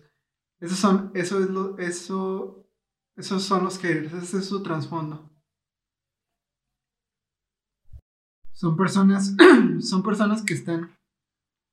Esos 0.60 0.78
son, 0.78 1.10
eso 1.14 1.42
es 1.42 1.50
lo, 1.50 1.78
eso, 1.78 2.68
esos 3.16 3.44
son 3.44 3.64
los 3.64 3.80
haters, 3.80 4.12
ese 4.12 4.40
es 4.40 4.46
su 4.46 4.62
trasfondo. 4.62 5.32
Son 8.52 8.76
personas, 8.76 9.38
son 9.80 10.04
personas 10.04 10.44
que 10.44 10.54
están, 10.54 11.00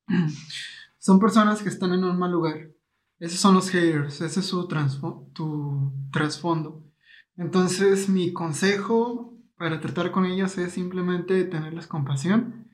son 0.98 1.18
personas 1.18 1.60
que 1.60 1.68
están 1.68 1.92
en 1.92 2.04
un 2.04 2.16
mal 2.16 2.30
lugar. 2.30 2.70
Esos 3.18 3.40
son 3.40 3.56
los 3.56 3.70
haters, 3.70 4.20
ese 4.20 4.38
es 4.38 4.46
su 4.46 4.68
trasfondo. 4.68 6.84
Entonces 7.34 8.08
mi 8.08 8.32
consejo 8.32 9.36
para 9.56 9.80
tratar 9.80 10.12
con 10.12 10.26
ellos 10.26 10.56
es 10.58 10.74
simplemente 10.74 11.42
tenerles 11.42 11.88
compasión 11.88 12.69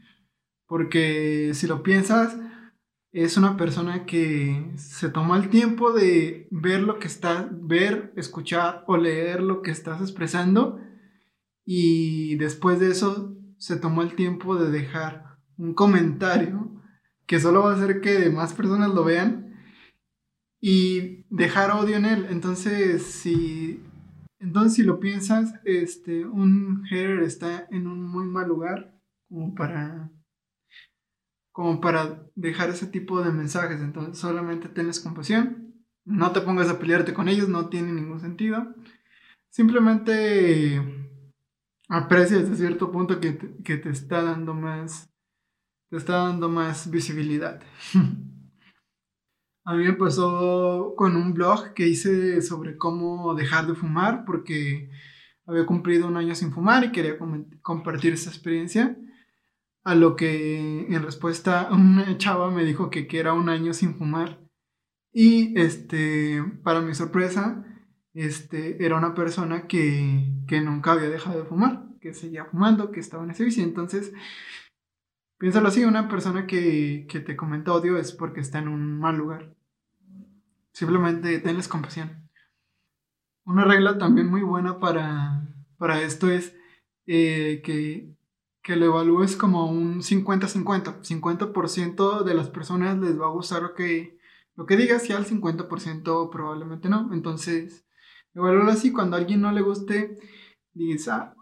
porque 0.67 1.53
si 1.55 1.67
lo 1.67 1.83
piensas, 1.83 2.37
es 3.13 3.37
una 3.37 3.57
persona 3.57 4.05
que 4.05 4.73
se 4.77 5.09
toma 5.09 5.39
el 5.39 5.49
tiempo 5.49 5.93
de 5.93 6.49
ver 6.51 6.83
lo 6.83 6.99
que 6.99 7.07
está, 7.07 7.49
ver, 7.51 8.13
escuchar 8.17 8.85
o 8.87 8.97
leer 8.97 9.43
lo 9.43 9.63
que 9.63 9.71
estás 9.71 10.01
expresando 10.01 10.79
y 11.65 12.37
después 12.37 12.79
de 12.79 12.91
eso 12.91 13.35
se 13.59 13.77
tomó 13.77 14.03
el 14.03 14.15
tiempo 14.15 14.57
de 14.57 14.71
dejar 14.71 15.39
un 15.57 15.75
comentario 15.75 16.83
que 17.27 17.41
solo 17.41 17.63
va 17.63 17.73
a 17.73 17.75
hacer 17.75 18.01
que 18.01 18.31
más 18.31 18.53
personas 18.53 18.95
lo 18.95 19.03
vean 19.03 19.57
y 20.61 21.25
dejar 21.31 21.71
odio 21.73 21.97
en 21.97 22.05
él. 22.05 22.27
Entonces, 22.31 23.03
si 23.03 23.83
entonces 24.39 24.75
si 24.75 24.83
lo 24.83 25.01
piensas, 25.01 25.55
este 25.65 26.27
un 26.27 26.85
hater 26.85 27.21
está 27.23 27.67
en 27.71 27.87
un 27.87 28.03
muy 28.03 28.27
mal 28.27 28.49
lugar 28.49 28.95
como 29.29 29.55
para 29.55 30.11
como 31.57 31.81
para 31.81 32.23
dejar 32.35 32.69
ese 32.69 32.87
tipo 32.87 33.23
de 33.23 33.33
mensajes. 33.33 33.81
Entonces 33.81 34.19
solamente 34.19 34.69
tenés 34.69 35.01
compasión, 35.01 35.75
no 36.05 36.31
te 36.33 36.43
pongas 36.43 36.69
a 36.69 36.79
pelearte 36.79 37.15
con 37.15 37.31
ellos, 37.31 37.49
no 37.49 37.71
tiene 37.71 37.93
ningún 37.93 38.21
sentido. 38.21 38.75
Simplemente 39.49 40.83
aprecia 41.89 42.41
desde 42.41 42.57
cierto 42.57 42.93
punto 42.93 43.21
que 43.21 43.33
te, 43.33 43.63
que 43.63 43.79
te 43.79 43.89
está 43.89 44.23
dando 44.23 44.53
más, 44.53 45.09
te 45.89 45.97
está 45.97 46.25
dando 46.25 46.51
más 46.51 46.91
visibilidad. 46.91 47.63
A 49.65 49.75
mí 49.75 49.85
me 49.85 49.95
pasó 49.95 50.93
con 50.95 51.17
un 51.17 51.33
blog 51.33 51.73
que 51.73 51.89
hice 51.89 52.43
sobre 52.43 52.77
cómo 52.77 53.35
dejar 53.35 53.67
de 53.67 53.75
fumar 53.75 54.27
porque 54.27 54.91
había 55.47 55.65
cumplido 55.65 56.07
un 56.07 56.19
año 56.19 56.35
sin 56.35 56.53
fumar 56.53 56.85
y 56.85 56.93
quería 56.93 57.17
compartir 57.63 58.13
esa 58.13 58.29
experiencia. 58.29 58.95
A 59.87 59.95
lo 59.95 60.17
que 60.17 60.93
en 60.93 61.03
respuesta 61.05 61.69
una 61.71 62.19
chava 62.19 62.51
me 62.51 62.65
dijo 62.65 62.91
que, 62.91 63.07
que 63.07 63.21
era 63.21 63.35
un 63.35 63.49
año 63.49 63.73
sin 63.73 63.95
fumar. 63.95 64.41
Y 65.13 65.57
este, 65.61 66.43
para 66.65 66.81
mi 66.81 66.93
sorpresa, 66.93 67.65
este, 68.13 68.85
era 68.85 68.97
una 68.97 69.15
persona 69.15 69.69
que, 69.69 70.33
que 70.49 70.61
nunca 70.61 70.91
había 70.91 71.09
dejado 71.09 71.39
de 71.39 71.49
fumar, 71.49 71.85
que 72.01 72.15
seguía 72.15 72.47
fumando, 72.47 72.91
que 72.91 72.99
estaba 72.99 73.23
en 73.23 73.31
ese 73.31 73.45
vicio. 73.45 73.63
Entonces, 73.63 74.13
piénsalo 75.39 75.69
así, 75.69 75.85
una 75.85 76.09
persona 76.09 76.49
que, 76.49 77.07
que 77.09 77.21
te 77.21 77.37
comenta 77.37 77.73
odio 77.73 77.97
es 77.97 78.11
porque 78.11 78.41
está 78.41 78.59
en 78.59 78.67
un 78.67 78.99
mal 78.99 79.17
lugar. 79.17 79.55
Simplemente 80.73 81.39
tenles 81.39 81.69
compasión. 81.69 82.29
Una 83.45 83.65
regla 83.65 83.99
también 83.99 84.27
muy 84.27 84.43
buena 84.43 84.81
para, 84.81 85.47
para 85.79 86.03
esto 86.03 86.29
es 86.29 86.57
eh, 87.07 87.63
que 87.65 88.16
que 88.67 88.75
lo 88.75 88.87
evalúes 88.87 89.37
como 89.37 89.71
un 89.71 90.03
50-50. 90.03 91.01
50%, 91.01 92.25
de 92.25 92.35
las 92.35 92.51
personas 92.51 92.99
les 92.99 93.17
va 93.17 93.27
a 93.27 93.31
gustar 93.31 93.63
lo 93.63 93.75
que, 93.75 94.19
lo 94.57 94.67
que 94.67 94.77
digas 94.77 95.09
y 95.09 95.13
al 95.13 95.25
50% 95.25 96.31
probablemente 96.33 96.89
no. 96.89 97.09
Entonces, 97.13 97.87
evalúalo 98.35 98.73
así. 98.73 98.91
Cuando 98.91 99.15
a 99.15 99.21
alguien 99.21 99.41
no 99.41 99.53
le 99.53 99.63
guste, 99.63 100.19
dices, 100.75 101.07
ah, 101.07 101.37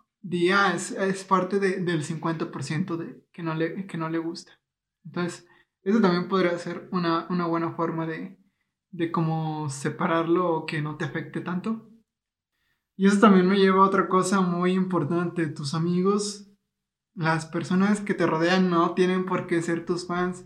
ah 0.52 0.75
es, 0.75 1.25
parte 1.25 1.59
del 1.61 2.04
50% 2.04 2.97
de, 2.99 3.25
que, 3.33 3.43
no 3.43 3.54
le, 3.54 3.87
que 3.87 3.97
no 3.97 4.11
le 4.11 4.19
gusta. 4.19 4.61
Entonces, 5.07 5.49
Eso 5.83 6.02
también 6.02 6.28
podría 6.28 6.59
ser 6.59 6.90
una, 6.93 7.26
buena 7.47 7.73
forma 7.73 8.07
de, 8.07 8.38
de 8.90 9.11
cómo 9.11 9.71
separarlo 9.71 10.52
o 10.52 10.66
que 10.66 10.83
no 10.83 10.99
te 10.99 11.07
afecte 11.07 11.40
tanto. 11.40 11.88
Y 12.99 13.07
eso 13.07 13.19
también 13.19 13.49
me 13.49 13.57
lleva 13.57 13.83
a 13.83 13.88
otra 13.88 14.09
cosa 14.09 14.43
muy 14.43 14.73
importante. 14.73 15.47
Tus 15.47 15.73
amigos, 15.73 16.53
las 17.14 17.47
personas 17.47 18.00
que 18.00 18.14
te 18.14 18.26
rodean 18.26 18.71
no 18.71 18.94
tienen 18.94 19.25
por 19.25 19.47
qué 19.47 19.62
ser 19.62 19.85
tus 19.85 20.06
fans. 20.06 20.44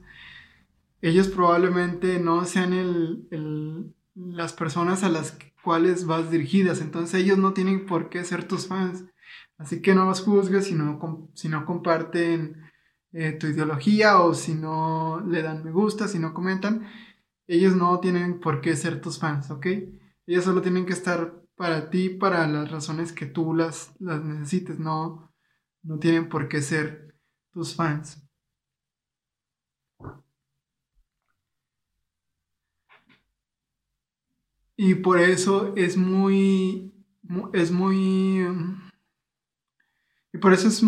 Ellos 1.00 1.28
probablemente 1.28 2.18
no 2.18 2.44
sean 2.44 2.72
el, 2.72 3.94
las 4.14 4.52
personas 4.52 5.04
a 5.04 5.08
las 5.08 5.38
cuales 5.62 6.06
vas 6.06 6.30
dirigidas. 6.30 6.80
Entonces 6.80 7.20
ellos 7.20 7.38
no 7.38 7.52
tienen 7.52 7.86
por 7.86 8.10
qué 8.10 8.24
ser 8.24 8.46
tus 8.46 8.66
fans. 8.66 9.04
Así 9.56 9.82
que 9.82 9.94
no 9.94 10.04
los 10.06 10.22
juzgues 10.22 10.66
si 10.66 10.74
no, 10.74 11.30
si 11.34 11.48
no 11.48 11.64
comparten 11.64 12.62
eh, 13.12 13.32
tu 13.32 13.46
ideología 13.46 14.20
o 14.20 14.34
si 14.34 14.54
no 14.54 15.20
le 15.26 15.42
dan 15.42 15.64
me 15.64 15.70
gusta, 15.70 16.08
si 16.08 16.18
no 16.18 16.34
comentan. 16.34 16.86
Ellos 17.46 17.74
no 17.74 17.98
tienen 18.00 18.40
por 18.40 18.60
qué 18.60 18.76
ser 18.76 19.00
tus 19.00 19.18
fans, 19.18 19.50
¿ok? 19.50 19.66
Ellos 20.26 20.44
solo 20.44 20.60
tienen 20.60 20.84
que 20.84 20.92
estar 20.92 21.42
para 21.56 21.90
ti, 21.90 22.10
para 22.10 22.46
las 22.46 22.70
razones 22.70 23.12
que 23.12 23.26
tú 23.26 23.54
las, 23.54 23.92
las 23.98 24.22
necesites, 24.22 24.78
no, 24.78 25.27
no 25.82 25.98
tienen 25.98 26.28
por 26.28 26.48
qué 26.48 26.62
ser 26.62 27.14
tus 27.52 27.74
fans. 27.74 28.22
Y 34.76 34.94
por 34.94 35.18
eso 35.18 35.74
es 35.76 35.96
muy, 35.96 36.94
es 37.52 37.72
muy, 37.72 38.46
y 40.32 40.38
por 40.38 40.52
eso 40.52 40.68
es, 40.68 40.84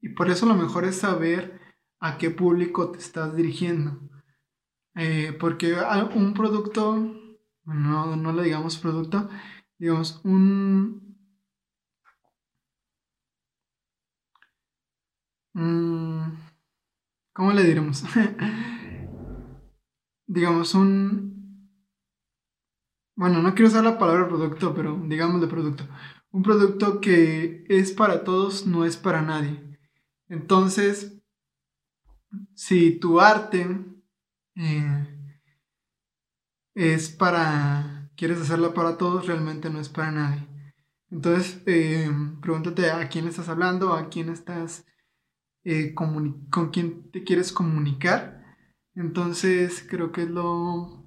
y 0.00 0.08
por 0.10 0.28
eso 0.28 0.46
lo 0.46 0.56
mejor 0.56 0.84
es 0.84 0.96
saber 0.96 1.60
a 2.00 2.18
qué 2.18 2.30
público 2.30 2.90
te 2.90 2.98
estás 2.98 3.36
dirigiendo. 3.36 4.00
Eh, 4.96 5.36
porque 5.38 5.76
un 6.14 6.34
producto, 6.34 6.96
no, 7.64 8.16
no 8.16 8.32
le 8.32 8.42
digamos 8.42 8.78
producto, 8.78 9.28
digamos, 9.78 10.20
un... 10.24 11.07
¿Cómo 17.32 17.52
le 17.52 17.64
diremos? 17.64 18.04
digamos, 20.26 20.74
un... 20.74 21.38
Bueno, 23.16 23.42
no 23.42 23.54
quiero 23.54 23.68
usar 23.68 23.82
la 23.82 23.98
palabra 23.98 24.28
producto, 24.28 24.74
pero 24.74 25.00
digamos 25.06 25.40
de 25.40 25.48
producto. 25.48 25.88
Un 26.30 26.42
producto 26.42 27.00
que 27.00 27.64
es 27.68 27.92
para 27.92 28.22
todos, 28.22 28.66
no 28.66 28.84
es 28.84 28.96
para 28.96 29.22
nadie. 29.22 29.78
Entonces, 30.28 31.20
si 32.54 32.98
tu 32.98 33.20
arte 33.20 33.66
eh, 34.54 35.34
es 36.74 37.08
para 37.08 37.98
quieres 38.18 38.40
hacerla 38.40 38.74
para 38.74 38.98
todos, 38.98 39.26
realmente 39.26 39.70
no 39.70 39.80
es 39.80 39.88
para 39.88 40.10
nadie. 40.10 40.46
Entonces, 41.10 41.62
eh, 41.66 42.10
pregúntate 42.42 42.90
a 42.90 43.08
quién 43.08 43.28
estás 43.28 43.48
hablando, 43.48 43.94
a 43.94 44.10
quién 44.10 44.28
estás, 44.28 44.84
eh, 45.64 45.94
con 45.94 46.70
quién 46.72 47.10
te 47.10 47.24
quieres 47.24 47.52
comunicar. 47.52 48.44
Entonces, 48.94 49.86
creo 49.88 50.12
que 50.12 50.26
lo... 50.26 51.04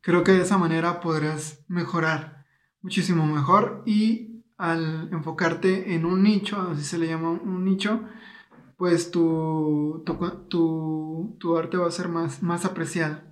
Creo 0.00 0.24
que 0.24 0.32
de 0.32 0.42
esa 0.42 0.58
manera 0.58 1.00
podrás 1.00 1.64
mejorar 1.68 2.46
muchísimo 2.80 3.26
mejor 3.26 3.82
y 3.86 4.44
al 4.56 5.08
enfocarte 5.12 5.94
en 5.94 6.04
un 6.04 6.22
nicho, 6.22 6.60
así 6.60 6.82
se 6.82 6.98
le 6.98 7.06
llama 7.06 7.30
un 7.30 7.64
nicho, 7.64 8.02
pues 8.76 9.10
tu, 9.10 10.02
tu, 10.48 11.36
tu, 11.38 11.56
arte 11.56 11.76
va 11.76 11.88
a 11.88 11.90
ser 11.90 12.08
más, 12.08 12.42
más 12.42 12.64
apreciado. 12.64 13.22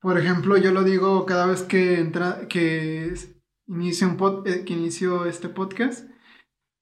Por 0.00 0.18
ejemplo, 0.18 0.56
yo 0.56 0.72
lo 0.72 0.82
digo 0.82 1.26
cada 1.26 1.46
vez 1.46 1.62
que, 1.62 2.00
entra, 2.00 2.48
que, 2.48 3.12
inicio, 3.70 4.08
un 4.08 4.16
pod, 4.16 4.46
eh, 4.46 4.64
que 4.64 4.74
inicio 4.74 5.26
este 5.26 5.48
podcast. 5.48 6.08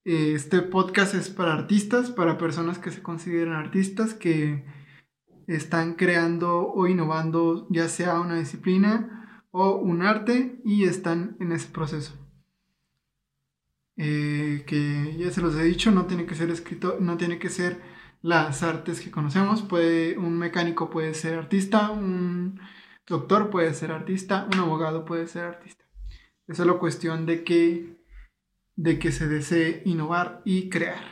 Eh, 0.04 0.32
este 0.34 0.62
podcast 0.62 1.14
es 1.14 1.28
para 1.28 1.52
artistas, 1.52 2.10
para 2.10 2.38
personas 2.38 2.78
que 2.78 2.90
se 2.90 3.02
consideran 3.02 3.54
artistas, 3.54 4.14
que 4.14 4.64
están 5.46 5.94
creando 5.94 6.66
o 6.68 6.86
innovando 6.86 7.66
ya 7.70 7.88
sea 7.88 8.20
una 8.20 8.38
disciplina 8.38 9.44
o 9.50 9.76
un 9.76 10.02
arte 10.02 10.60
y 10.64 10.84
están 10.84 11.36
en 11.40 11.52
ese 11.52 11.68
proceso. 11.68 12.14
Eh, 13.96 14.64
que 14.66 15.16
ya 15.18 15.30
se 15.30 15.40
los 15.40 15.56
he 15.56 15.64
dicho, 15.64 15.90
no 15.90 16.06
tiene 16.06 16.24
que 16.24 16.36
ser 16.36 16.50
escrito, 16.50 16.98
no 17.00 17.16
tiene 17.16 17.38
que 17.38 17.48
ser 17.48 17.82
las 18.22 18.62
artes 18.62 19.00
que 19.00 19.10
conocemos. 19.10 19.62
Puede, 19.62 20.16
un 20.18 20.38
mecánico 20.38 20.88
puede 20.90 21.14
ser 21.14 21.34
artista, 21.34 21.90
un 21.90 22.60
doctor 23.06 23.50
puede 23.50 23.74
ser 23.74 23.90
artista, 23.92 24.48
un 24.52 24.60
abogado 24.60 25.04
puede 25.04 25.26
ser 25.26 25.44
artista. 25.44 25.87
Es 26.48 26.56
solo 26.56 26.78
cuestión 26.80 27.26
de 27.26 27.44
que, 27.44 27.96
de 28.74 28.98
que 28.98 29.12
se 29.12 29.28
desee 29.28 29.82
innovar 29.84 30.42
y 30.44 30.68
crear. 30.68 31.04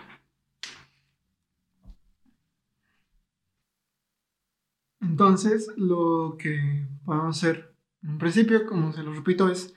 Entonces, 5.01 5.69
lo 5.77 6.37
que 6.39 6.89
podemos 7.05 7.37
hacer 7.37 7.77
en 8.03 8.19
principio, 8.19 8.67
como 8.67 8.93
se 8.93 9.03
lo 9.03 9.13
repito, 9.13 9.49
es 9.49 9.75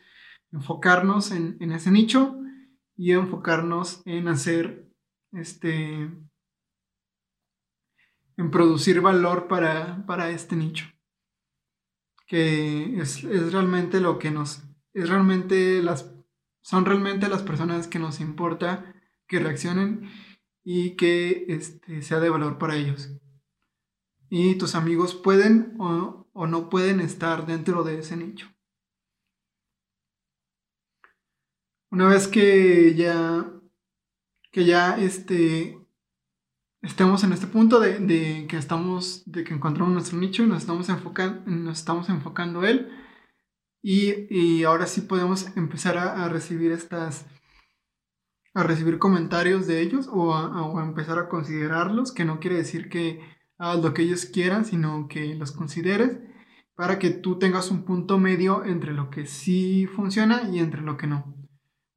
enfocarnos 0.52 1.32
en, 1.32 1.58
en 1.60 1.72
ese 1.72 1.92
nicho 1.92 2.38
y 2.96 3.12
enfocarnos 3.12 4.02
en 4.06 4.28
hacer 4.28 4.90
este 5.32 6.10
en 8.38 8.52
producir 8.52 9.02
valor 9.02 9.48
para, 9.48 10.06
para 10.06 10.30
este 10.30 10.56
nicho 10.56 10.86
que 12.30 13.00
es, 13.00 13.24
realmente 13.24 14.00
lo 14.00 14.20
que 14.20 14.30
nos, 14.30 14.62
es 14.94 15.10
realmente 15.10 15.82
las, 15.82 16.14
son 16.62 16.86
realmente 16.86 17.30
las 17.30 17.44
personas 17.44 17.88
que 17.88 18.00
nos 18.00 18.20
importa 18.20 18.94
que 19.28 19.40
reaccionen 19.40 20.10
y 20.64 20.96
que 20.96 21.46
este, 21.48 22.02
sea 22.02 22.20
de 22.20 22.30
valor 22.30 22.58
para 22.58 22.76
ellos. 22.76 23.12
Y 24.30 24.56
tus 24.56 24.76
amigos 24.76 25.16
pueden 25.16 25.76
o, 25.80 26.28
no 26.48 26.70
pueden 26.70 27.00
estar 27.00 27.46
dentro 27.46 27.84
de 27.84 28.00
ese 28.00 28.16
nicho. 28.16 28.48
Una 31.92 32.08
vez 32.08 32.28
que 32.28 32.94
ya, 32.96 33.52
que 34.52 34.66
ya 34.66 34.98
este, 34.98 35.80
estemos 36.82 37.24
en 37.24 37.34
este 37.34 37.48
punto 37.48 37.80
de, 37.80 38.46
que 38.48 38.58
estamos, 38.58 39.24
de 39.26 39.44
que 39.44 39.54
encontramos 39.54 39.92
nuestro 39.94 40.18
nicho 40.20 40.44
y 40.44 40.48
nos 40.48 40.60
estamos 40.60 40.88
enfocando, 40.90 41.50
nos 41.50 41.80
estamos 41.80 42.10
enfocando 42.10 42.64
él. 42.64 42.90
Y, 43.82 44.64
ahora 44.64 44.88
sí 44.88 45.02
podemos 45.02 45.56
empezar 45.56 45.98
a, 45.98 46.28
recibir 46.30 46.72
estas, 46.72 47.26
a 48.54 48.64
recibir 48.64 49.00
comentarios 49.00 49.68
de 49.68 49.82
ellos 49.82 50.10
o 50.12 50.36
a, 50.36 50.84
empezar 50.84 51.18
a 51.18 51.30
considerarlos, 51.30 52.12
que 52.12 52.26
no 52.26 52.40
quiere 52.40 52.58
decir 52.58 52.90
que 52.90 53.22
hagas 53.58 53.84
lo 53.84 53.94
que 53.94 54.04
ellos 54.04 54.26
quieran, 54.26 54.66
sino 54.66 55.08
que 55.08 55.36
los 55.36 55.52
consideres 55.52 56.20
para 56.76 56.98
que 56.98 57.10
tú 57.10 57.38
tengas 57.40 57.72
un 57.72 57.84
punto 57.84 58.18
medio 58.18 58.64
entre 58.64 58.94
lo 58.94 59.10
que 59.10 59.26
sí 59.26 59.86
funciona 59.86 60.50
y 60.50 60.60
entre 60.60 60.82
lo 60.82 60.96
que 60.98 61.08
no. 61.08 61.36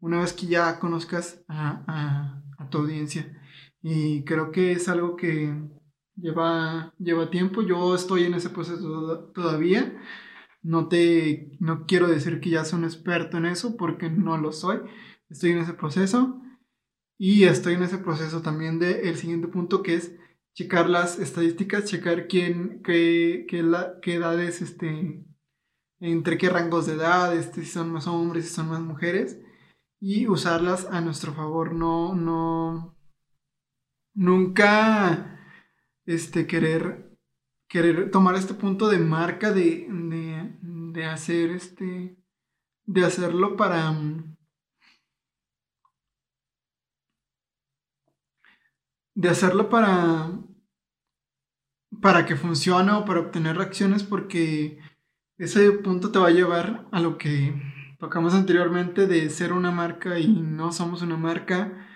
Una 0.00 0.20
vez 0.20 0.32
que 0.32 0.46
ya 0.46 0.80
conozcas 0.80 1.44
a 1.48 2.42
tu 2.70 2.78
audiencia. 2.78 3.38
Y 3.82 4.24
creo 4.24 4.52
que 4.52 4.72
es 4.72 4.88
algo 4.88 5.16
que 5.16 5.54
lleva, 6.16 6.94
lleva 6.98 7.30
tiempo. 7.30 7.62
Yo 7.62 7.94
estoy 7.94 8.24
en 8.24 8.34
ese 8.34 8.50
proceso 8.50 9.30
todavía. 9.34 10.00
No 10.62 10.88
te 10.88 11.56
no 11.60 11.86
quiero 11.86 12.08
decir 12.08 12.40
que 12.40 12.50
ya 12.50 12.64
soy 12.64 12.80
un 12.80 12.84
experto 12.84 13.38
en 13.38 13.46
eso 13.46 13.76
porque 13.76 14.10
no 14.10 14.38
lo 14.38 14.52
soy. 14.52 14.78
Estoy 15.28 15.50
en 15.50 15.58
ese 15.58 15.74
proceso. 15.74 16.40
Y 17.18 17.44
estoy 17.44 17.74
en 17.74 17.84
ese 17.84 17.98
proceso 17.98 18.42
también 18.42 18.78
de 18.78 19.08
el 19.08 19.16
siguiente 19.16 19.48
punto 19.48 19.82
que 19.82 19.94
es 19.94 20.12
checar 20.54 20.88
las 20.88 21.18
estadísticas, 21.18 21.84
checar 21.84 22.26
quién, 22.28 22.82
qué, 22.82 23.46
qué, 23.48 23.62
la, 23.62 24.00
qué 24.02 24.14
edades, 24.14 24.60
este, 24.60 25.24
entre 26.00 26.36
qué 26.36 26.48
rangos 26.50 26.86
de 26.86 26.94
edad, 26.94 27.34
este, 27.36 27.62
si 27.62 27.70
son 27.70 27.92
más 27.92 28.06
hombres, 28.06 28.48
si 28.48 28.54
son 28.54 28.68
más 28.68 28.80
mujeres, 28.80 29.40
y 30.00 30.26
usarlas 30.26 30.86
a 30.86 31.00
nuestro 31.00 31.32
favor, 31.32 31.74
no, 31.74 32.14
no, 32.14 32.98
nunca 34.14 35.40
este, 36.04 36.46
querer, 36.46 37.11
querer 37.72 38.10
tomar 38.10 38.34
este 38.34 38.52
punto 38.52 38.90
de 38.90 38.98
marca 38.98 39.50
de, 39.50 39.86
de, 39.88 41.04
hacer 41.06 41.50
este, 41.52 42.18
de 42.84 43.02
hacerlo 43.02 43.56
para, 43.56 43.94
de 49.14 49.28
hacerlo 49.30 49.70
para, 49.70 50.32
para 52.02 52.26
que 52.26 52.36
funcione 52.36 52.92
o 52.92 53.06
para 53.06 53.20
obtener 53.20 53.56
reacciones 53.56 54.02
porque 54.02 54.78
ese 55.38 55.72
punto 55.72 56.12
te 56.12 56.18
va 56.18 56.26
a 56.26 56.32
llevar 56.32 56.86
a 56.92 57.00
lo 57.00 57.16
que 57.16 57.54
tocamos 57.98 58.34
anteriormente 58.34 59.06
de 59.06 59.30
ser 59.30 59.54
una 59.54 59.70
marca 59.70 60.18
y 60.18 60.28
no 60.28 60.72
somos 60.72 61.00
una 61.00 61.16
marca. 61.16 61.88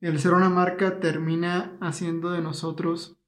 El 0.00 0.18
ser 0.18 0.34
una 0.34 0.48
marca 0.48 0.98
termina 0.98 1.78
haciendo 1.80 2.32
de 2.32 2.40
nosotros 2.40 3.21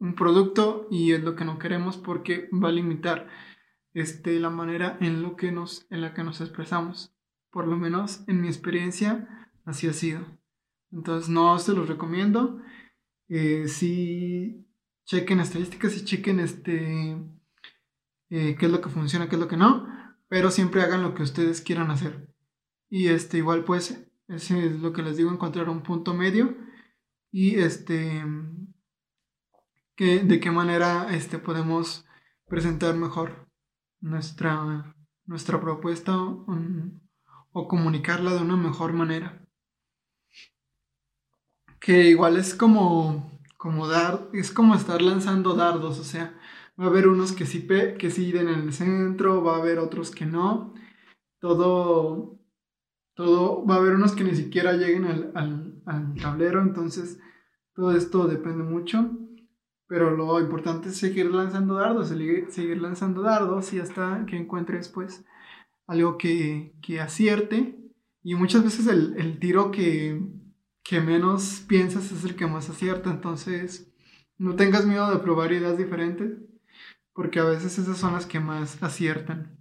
un 0.00 0.14
producto 0.14 0.88
y 0.90 1.12
es 1.12 1.22
lo 1.22 1.36
que 1.36 1.44
no 1.44 1.58
queremos 1.58 1.96
porque 1.96 2.48
va 2.52 2.70
a 2.70 2.72
limitar 2.72 3.28
este, 3.92 4.40
la 4.40 4.50
manera 4.50 4.96
en, 5.00 5.22
lo 5.22 5.36
que 5.36 5.52
nos, 5.52 5.86
en 5.90 6.00
la 6.00 6.14
que 6.14 6.24
nos 6.24 6.40
expresamos. 6.40 7.14
Por 7.50 7.68
lo 7.68 7.76
menos 7.76 8.24
en 8.26 8.40
mi 8.40 8.48
experiencia 8.48 9.28
así 9.64 9.86
ha 9.86 9.92
sido. 9.92 10.26
Entonces 10.90 11.28
no 11.28 11.58
se 11.58 11.74
los 11.74 11.88
recomiendo. 11.88 12.60
Eh, 13.28 13.68
si 13.68 14.66
chequen 15.04 15.40
estadísticas 15.40 15.96
y 15.96 16.04
chequen 16.04 16.40
este, 16.40 17.12
eh, 18.30 18.56
qué 18.58 18.66
es 18.66 18.72
lo 18.72 18.80
que 18.80 18.88
funciona, 18.88 19.28
qué 19.28 19.36
es 19.36 19.40
lo 19.40 19.48
que 19.48 19.56
no, 19.56 19.86
pero 20.28 20.50
siempre 20.50 20.82
hagan 20.82 21.02
lo 21.02 21.14
que 21.14 21.22
ustedes 21.22 21.60
quieran 21.60 21.90
hacer. 21.90 22.32
Y 22.88 23.08
este, 23.08 23.38
igual 23.38 23.64
pues, 23.64 24.08
ese 24.28 24.66
es 24.66 24.80
lo 24.80 24.92
que 24.92 25.02
les 25.02 25.16
digo, 25.16 25.30
encontrar 25.30 25.68
un 25.68 25.82
punto 25.82 26.14
medio 26.14 26.56
y 27.30 27.56
este, 27.56 28.24
de 30.00 30.40
qué 30.40 30.50
manera 30.50 31.08
este, 31.14 31.38
podemos 31.38 32.06
presentar 32.46 32.96
mejor 32.96 33.50
nuestra, 34.00 34.94
nuestra 35.26 35.60
propuesta 35.60 36.16
o 37.52 37.68
comunicarla 37.68 38.32
de 38.32 38.40
una 38.40 38.56
mejor 38.56 38.94
manera. 38.94 39.46
Que 41.78 42.08
igual 42.08 42.38
es 42.38 42.54
como, 42.54 43.38
como 43.58 43.88
dar, 43.88 44.30
es 44.32 44.50
como 44.50 44.74
estar 44.74 45.02
lanzando 45.02 45.54
dardos, 45.54 45.98
o 45.98 46.04
sea, 46.04 46.34
va 46.80 46.86
a 46.86 46.88
haber 46.88 47.06
unos 47.06 47.32
que 47.32 47.44
sí, 47.44 47.66
que 47.66 48.10
sí 48.10 48.34
en 48.34 48.48
el 48.48 48.72
centro, 48.72 49.44
va 49.44 49.56
a 49.56 49.58
haber 49.58 49.78
otros 49.78 50.10
que 50.10 50.24
no. 50.24 50.72
Todo, 51.40 52.38
todo, 53.14 53.66
va 53.66 53.74
a 53.74 53.78
haber 53.78 53.94
unos 53.94 54.12
que 54.12 54.24
ni 54.24 54.34
siquiera 54.34 54.72
lleguen 54.72 55.04
al, 55.34 55.82
al 55.84 56.14
tablero, 56.14 56.62
entonces 56.62 57.18
todo 57.74 57.92
esto 57.94 58.26
depende 58.26 58.64
mucho. 58.64 59.19
Pero 59.90 60.12
lo 60.16 60.38
importante 60.38 60.90
es 60.90 60.98
seguir 60.98 61.26
lanzando 61.32 61.74
dardos, 61.74 62.10
seguir 62.10 62.80
lanzando 62.80 63.22
dardos 63.22 63.72
y 63.72 63.80
hasta 63.80 64.24
que 64.24 64.36
encuentres 64.36 64.88
pues 64.88 65.24
algo 65.88 66.16
que, 66.16 66.76
que 66.80 67.00
acierte. 67.00 67.76
Y 68.22 68.36
muchas 68.36 68.62
veces 68.62 68.86
el, 68.86 69.16
el 69.18 69.40
tiro 69.40 69.72
que, 69.72 70.22
que, 70.84 71.00
menos 71.00 71.64
piensas 71.66 72.12
es 72.12 72.22
el 72.24 72.36
que 72.36 72.46
más 72.46 72.70
acierta. 72.70 73.10
Entonces 73.10 73.92
no 74.38 74.54
tengas 74.54 74.86
miedo 74.86 75.10
de 75.10 75.18
probar 75.18 75.50
ideas 75.50 75.76
diferentes 75.76 76.38
porque 77.12 77.40
a 77.40 77.44
veces 77.44 77.76
esas 77.76 77.98
son 77.98 78.12
las 78.12 78.26
que 78.26 78.38
más 78.38 78.80
aciertan. 78.84 79.58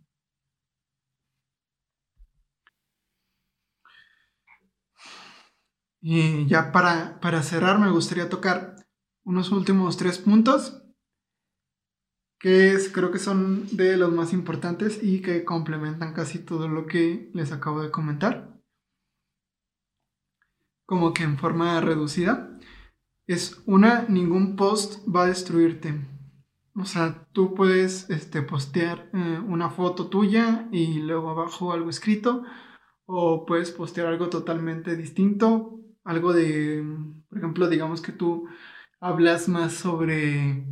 Y 6.02 6.46
ya 6.46 6.72
para, 6.72 7.20
para 7.20 7.42
cerrar 7.42 7.80
me 7.80 7.90
gustaría 7.90 8.30
tocar 8.30 8.79
unos 9.30 9.52
últimos 9.52 9.96
tres 9.96 10.18
puntos 10.18 10.82
que 12.40 12.72
es, 12.72 12.90
creo 12.90 13.12
que 13.12 13.20
son 13.20 13.68
de 13.78 13.96
los 13.96 14.12
más 14.12 14.34
importantes 14.34 15.04
y 15.04 15.22
que 15.22 15.46
complementan 15.46 16.16
casi 16.16 16.40
todo 16.40 16.68
lo 16.68 16.88
que 16.88 17.30
les 17.36 17.52
acabo 17.52 17.82
de 17.84 17.92
comentar. 17.92 18.60
Como 20.88 21.14
que 21.14 21.24
en 21.24 21.38
forma 21.38 21.80
reducida. 21.80 22.58
Es 23.28 23.62
una, 23.68 24.06
ningún 24.10 24.56
post 24.56 25.06
va 25.08 25.26
a 25.26 25.28
destruirte. 25.28 25.94
O 26.74 26.86
sea, 26.86 27.28
tú 27.32 27.54
puedes 27.54 28.10
este, 28.10 28.42
postear 28.42 29.12
eh, 29.14 29.40
una 29.46 29.70
foto 29.70 30.08
tuya 30.08 30.68
y 30.72 31.02
luego 31.02 31.30
abajo 31.30 31.72
algo 31.72 31.92
escrito. 31.92 32.46
O 33.06 33.46
puedes 33.46 33.70
postear 33.70 34.08
algo 34.08 34.30
totalmente 34.30 34.96
distinto. 34.96 35.82
Algo 36.04 36.34
de, 36.34 36.84
por 37.28 37.38
ejemplo, 37.38 37.68
digamos 37.68 38.02
que 38.02 38.14
tú 38.14 38.48
hablas 39.00 39.48
más 39.48 39.74
sobre, 39.74 40.66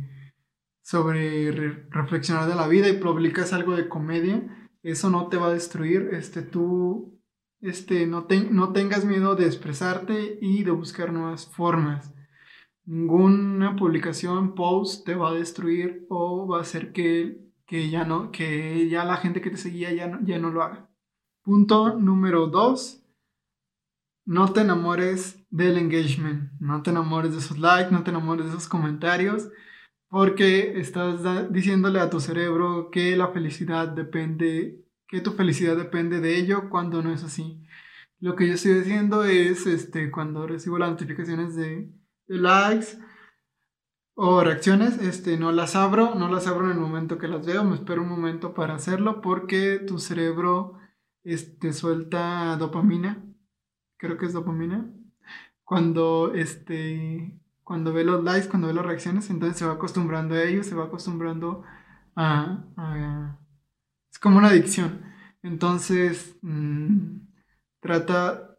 sobre 0.82 1.50
reflexionar 1.90 2.48
de 2.48 2.54
la 2.54 2.68
vida 2.68 2.88
y 2.88 2.98
publicas 2.98 3.52
algo 3.52 3.76
de 3.76 3.88
comedia, 3.88 4.70
eso 4.82 5.10
no 5.10 5.28
te 5.28 5.36
va 5.36 5.48
a 5.48 5.52
destruir. 5.52 6.10
Este, 6.12 6.42
tú 6.42 7.18
este, 7.60 8.06
no, 8.06 8.26
no 8.50 8.72
tengas 8.72 9.04
miedo 9.04 9.34
de 9.34 9.46
expresarte 9.46 10.38
y 10.40 10.64
de 10.64 10.70
buscar 10.70 11.12
nuevas 11.12 11.46
formas. 11.46 12.14
Ninguna 12.84 13.76
publicación, 13.76 14.54
post 14.54 15.04
te 15.04 15.14
va 15.14 15.30
a 15.30 15.34
destruir 15.34 16.06
o 16.08 16.46
va 16.46 16.58
a 16.58 16.62
hacer 16.62 16.92
que, 16.92 17.38
que 17.66 17.90
ya 17.90 18.04
no, 18.04 18.30
que 18.30 18.88
ya 18.88 19.04
la 19.04 19.16
gente 19.16 19.40
que 19.40 19.50
te 19.50 19.58
seguía 19.58 19.92
ya 19.92 20.06
no, 20.08 20.20
ya 20.24 20.38
no 20.38 20.50
lo 20.50 20.62
haga. 20.62 20.88
Punto 21.42 21.98
número 21.98 22.46
dos, 22.46 23.02
no 24.28 24.52
te 24.52 24.60
enamores 24.60 25.42
del 25.48 25.78
engagement, 25.78 26.52
no 26.60 26.82
te 26.82 26.90
enamores 26.90 27.32
de 27.32 27.38
esos 27.38 27.58
likes, 27.58 27.90
no 27.90 28.02
te 28.04 28.10
enamores 28.10 28.44
de 28.44 28.50
esos 28.50 28.68
comentarios, 28.68 29.48
porque 30.10 30.78
estás 30.78 31.50
diciéndole 31.50 31.98
a 31.98 32.10
tu 32.10 32.20
cerebro 32.20 32.90
que 32.90 33.16
la 33.16 33.28
felicidad 33.28 33.88
depende, 33.88 34.84
que 35.06 35.22
tu 35.22 35.32
felicidad 35.32 35.78
depende 35.78 36.20
de 36.20 36.36
ello 36.36 36.68
cuando 36.68 37.02
no 37.02 37.10
es 37.10 37.24
así. 37.24 37.62
Lo 38.20 38.36
que 38.36 38.46
yo 38.46 38.52
estoy 38.52 38.74
diciendo 38.74 39.24
es, 39.24 39.66
este, 39.66 40.10
cuando 40.10 40.46
recibo 40.46 40.76
las 40.76 40.90
notificaciones 40.90 41.56
de, 41.56 41.90
likes 42.26 42.98
o 44.14 44.44
reacciones, 44.44 45.00
este, 45.00 45.38
no 45.38 45.52
las 45.52 45.74
abro, 45.74 46.16
no 46.16 46.28
las 46.28 46.46
abro 46.46 46.66
en 46.66 46.72
el 46.72 46.80
momento 46.80 47.16
que 47.16 47.28
las 47.28 47.46
veo, 47.46 47.64
me 47.64 47.76
espero 47.76 48.02
un 48.02 48.10
momento 48.10 48.52
para 48.52 48.74
hacerlo 48.74 49.22
porque 49.22 49.78
tu 49.78 49.98
cerebro 49.98 50.74
este, 51.24 51.72
suelta 51.72 52.58
dopamina 52.58 53.24
creo 53.98 54.16
que 54.16 54.26
es 54.26 54.32
dopamina, 54.32 54.90
cuando, 55.64 56.32
este, 56.34 57.38
cuando 57.62 57.92
ve 57.92 58.04
los 58.04 58.24
likes, 58.24 58.48
cuando 58.48 58.68
ve 58.68 58.74
las 58.74 58.86
reacciones, 58.86 59.28
entonces 59.28 59.58
se 59.58 59.66
va 59.66 59.74
acostumbrando 59.74 60.34
a 60.34 60.42
ello, 60.42 60.62
se 60.62 60.74
va 60.74 60.86
acostumbrando 60.86 61.62
a... 62.16 62.64
es 64.10 64.18
como 64.18 64.38
una 64.38 64.48
adicción. 64.48 65.02
Entonces, 65.42 66.38
mm, 66.42 67.18
trata, 67.80 68.58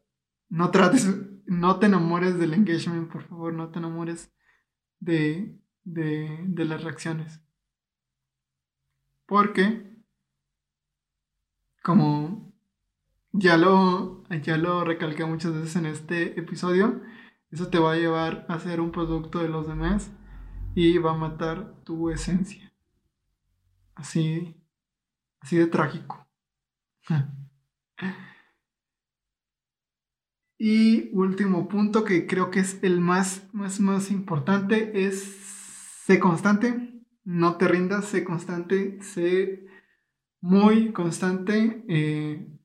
no 0.49 0.69
trates, 0.71 1.07
no 1.45 1.79
te 1.79 1.87
enamores 1.87 2.37
del 2.37 2.53
engagement, 2.53 3.11
por 3.11 3.23
favor, 3.23 3.53
no 3.53 3.69
te 3.71 3.79
enamores 3.79 4.31
de, 4.99 5.59
de, 5.83 6.43
de 6.47 6.65
las 6.65 6.83
reacciones. 6.83 7.41
Porque, 9.25 9.97
como 11.83 12.53
ya 13.31 13.57
lo, 13.57 14.18
ya 14.37 14.57
lo 14.57 14.83
recalqué 14.83 15.25
muchas 15.25 15.53
veces 15.53 15.75
en 15.75 15.85
este 15.87 16.39
episodio. 16.39 17.01
Eso 17.51 17.69
te 17.69 17.79
va 17.79 17.93
a 17.93 17.97
llevar 17.97 18.45
a 18.47 18.59
ser 18.59 18.79
un 18.79 18.91
producto 18.91 19.39
de 19.39 19.49
los 19.49 19.67
demás 19.67 20.11
y 20.75 20.97
va 20.99 21.11
a 21.11 21.17
matar 21.17 21.81
tu 21.83 22.09
esencia. 22.11 22.71
Así, 23.95 24.55
así 25.39 25.57
de 25.57 25.65
trágico. 25.67 26.27
y 30.57 31.09
último 31.13 31.67
punto 31.67 32.03
que 32.03 32.27
creo 32.27 32.51
que 32.51 32.59
es 32.59 32.83
el 32.83 33.01
más, 33.01 33.47
más, 33.51 33.79
más 33.79 34.11
importante 34.11 35.05
es 35.07 35.23
sé 36.05 36.19
constante. 36.19 36.93
No 37.23 37.57
te 37.57 37.67
rindas, 37.67 38.05
sé 38.05 38.23
constante, 38.23 39.01
sé 39.01 39.65
muy 40.41 40.91
constante. 40.93 41.83
Eh, 41.87 42.58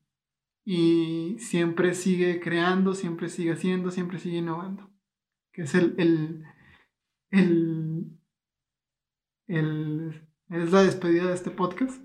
y 0.65 1.37
siempre 1.37 1.93
sigue 1.93 2.41
creando, 2.41 2.95
siempre 2.95 3.29
sigue 3.29 3.53
haciendo, 3.53 3.91
siempre 3.91 4.17
sigue 4.17 4.37
innovando. 4.37 4.89
Que 5.53 5.61
es 5.61 5.75
el, 5.75 5.95
el, 5.97 6.43
el, 9.47 10.27
es 10.49 10.71
la 10.71 10.81
despedida 10.83 11.27
de 11.27 11.35
este 11.35 11.51
podcast. 11.51 12.03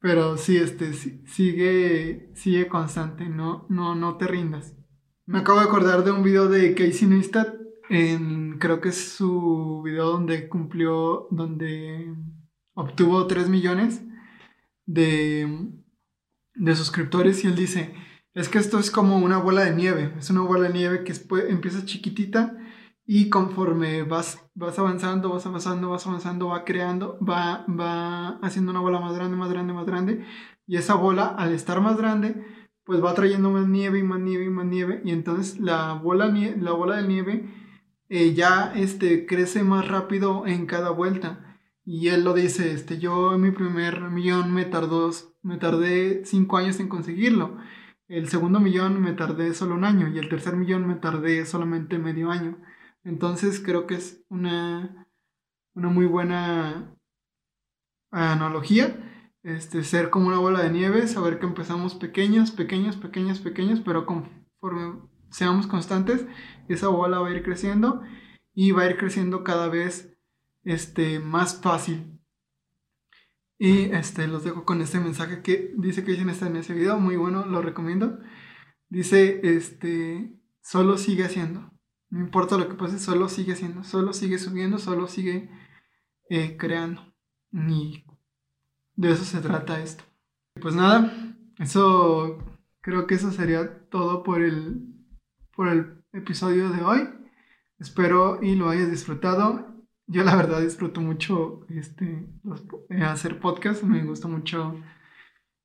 Pero 0.00 0.36
sí, 0.36 0.58
este, 0.58 0.92
sigue, 0.92 2.30
sigue 2.34 2.68
constante, 2.68 3.28
no, 3.28 3.66
no, 3.70 3.94
no 3.94 4.18
te 4.18 4.26
rindas. 4.26 4.76
Me 5.24 5.38
acabo 5.38 5.60
de 5.60 5.66
acordar 5.66 6.04
de 6.04 6.10
un 6.10 6.22
video 6.22 6.48
de 6.48 6.74
Casey 6.74 7.08
Neistat, 7.08 7.54
en, 7.88 8.58
creo 8.58 8.80
que 8.80 8.90
es 8.90 9.12
su 9.12 9.80
video 9.84 10.10
donde 10.10 10.48
cumplió, 10.48 11.28
donde 11.30 12.14
obtuvo 12.74 13.26
3 13.26 13.48
millones 13.48 14.02
de, 14.84 15.70
de 16.54 16.76
suscriptores 16.76 17.44
y 17.44 17.48
él 17.48 17.56
dice, 17.56 17.94
es 18.34 18.48
que 18.48 18.58
esto 18.58 18.78
es 18.78 18.90
como 18.90 19.18
una 19.18 19.38
bola 19.38 19.64
de 19.64 19.74
nieve, 19.74 20.14
es 20.18 20.30
una 20.30 20.42
bola 20.42 20.68
de 20.68 20.74
nieve 20.74 21.04
que 21.04 21.12
empieza 21.48 21.84
chiquitita 21.84 22.56
y 23.04 23.28
conforme 23.30 24.04
vas, 24.04 24.40
vas 24.54 24.78
avanzando, 24.78 25.30
vas 25.30 25.46
avanzando, 25.46 25.90
vas 25.90 26.06
avanzando, 26.06 26.48
va 26.48 26.64
creando, 26.64 27.18
va, 27.20 27.64
va 27.68 28.38
haciendo 28.38 28.70
una 28.70 28.80
bola 28.80 29.00
más 29.00 29.14
grande, 29.14 29.36
más 29.36 29.50
grande, 29.50 29.72
más 29.72 29.86
grande 29.86 30.24
y 30.66 30.76
esa 30.76 30.94
bola 30.94 31.26
al 31.26 31.52
estar 31.52 31.80
más 31.80 31.96
grande 31.96 32.46
pues 32.84 33.02
va 33.02 33.14
trayendo 33.14 33.50
más 33.50 33.68
nieve 33.68 33.98
y 33.98 34.02
más 34.02 34.20
nieve 34.20 34.44
y 34.44 34.50
más 34.50 34.66
nieve 34.66 35.02
y 35.04 35.10
entonces 35.10 35.58
la 35.60 35.94
bola, 35.94 36.26
la 36.26 36.72
bola 36.72 36.96
de 36.96 37.08
nieve 37.08 37.48
eh, 38.14 38.34
ya 38.34 38.72
este, 38.76 39.24
crece 39.24 39.62
más 39.62 39.88
rápido 39.88 40.46
en 40.46 40.66
cada 40.66 40.90
vuelta. 40.90 41.51
Y 41.84 42.08
él 42.08 42.24
lo 42.24 42.34
dice, 42.34 42.72
este, 42.72 42.98
yo 42.98 43.34
en 43.34 43.40
mi 43.40 43.50
primer 43.50 44.00
millón 44.10 44.54
me 44.54 44.64
tardó, 44.64 45.10
me 45.42 45.58
tardé 45.58 46.24
cinco 46.24 46.56
años 46.56 46.78
en 46.80 46.88
conseguirlo. 46.88 47.58
el 48.08 48.28
segundo 48.28 48.60
millón 48.60 49.00
me 49.00 49.12
tardé 49.14 49.54
solo 49.54 49.74
un 49.74 49.84
año 49.84 50.08
y 50.08 50.18
el 50.18 50.28
tercer 50.28 50.56
millón 50.56 50.86
me 50.86 50.96
tardé 50.96 51.44
solamente 51.46 51.98
medio 51.98 52.30
año. 52.30 52.58
Entonces 53.04 53.60
creo 53.60 53.86
que 53.86 53.94
es 53.96 54.24
una, 54.28 55.08
una 55.74 55.88
muy 55.88 56.06
buena 56.06 56.96
analogía. 58.12 59.08
Este, 59.42 59.82
ser 59.82 60.10
como 60.10 60.28
una 60.28 60.38
bola 60.38 60.62
de 60.62 60.70
nieve, 60.70 61.08
saber 61.08 61.40
que 61.40 61.46
empezamos 61.46 61.96
pequeños, 61.96 62.52
pequeños, 62.52 62.96
pequeños, 62.96 63.40
pequeños, 63.40 63.80
pero 63.80 64.06
conforme 64.06 65.00
seamos 65.30 65.66
constantes, 65.66 66.26
esa 66.68 66.88
bola 66.88 67.18
va 67.18 67.28
a 67.28 67.32
ir 67.32 67.42
creciendo 67.42 68.02
y 68.54 68.70
va 68.70 68.82
a 68.82 68.90
ir 68.90 68.96
creciendo 68.98 69.42
cada 69.42 69.68
vez 69.68 70.11
este, 70.64 71.18
más 71.20 71.60
fácil. 71.60 72.20
Y 73.58 73.84
este, 73.92 74.26
los 74.26 74.44
dejo 74.44 74.64
con 74.64 74.80
este 74.80 74.98
mensaje 74.98 75.42
que 75.42 75.72
dice 75.76 76.04
que 76.04 76.12
está 76.12 76.46
en 76.46 76.56
ese 76.56 76.74
video, 76.74 76.98
muy 76.98 77.16
bueno, 77.16 77.46
lo 77.46 77.62
recomiendo. 77.62 78.18
Dice, 78.88 79.40
este, 79.44 80.36
solo 80.60 80.98
sigue 80.98 81.24
haciendo. 81.24 81.70
No 82.10 82.20
importa 82.20 82.58
lo 82.58 82.68
que 82.68 82.74
pase, 82.74 82.98
solo 82.98 83.28
sigue 83.28 83.52
haciendo. 83.52 83.84
Solo 83.84 84.12
sigue 84.12 84.38
subiendo, 84.38 84.78
solo 84.78 85.06
sigue 85.06 85.48
eh, 86.28 86.56
creando. 86.56 87.14
Y 87.52 88.04
de 88.96 89.12
eso 89.12 89.24
se 89.24 89.40
trata 89.40 89.80
esto. 89.80 90.04
Pues 90.60 90.74
nada, 90.74 91.36
eso 91.58 92.38
creo 92.80 93.06
que 93.06 93.14
eso 93.14 93.30
sería 93.30 93.88
todo 93.88 94.22
por 94.22 94.42
el, 94.42 94.92
por 95.54 95.68
el 95.68 96.04
episodio 96.12 96.70
de 96.70 96.82
hoy. 96.82 97.08
Espero 97.78 98.42
y 98.42 98.56
lo 98.56 98.68
hayas 98.68 98.90
disfrutado 98.90 99.71
yo 100.06 100.24
la 100.24 100.36
verdad 100.36 100.60
disfruto 100.60 101.00
mucho 101.00 101.66
este, 101.68 102.26
eh, 102.90 103.02
hacer 103.02 103.40
podcast, 103.40 103.82
me 103.82 104.04
gusta 104.04 104.28
mucho 104.28 104.76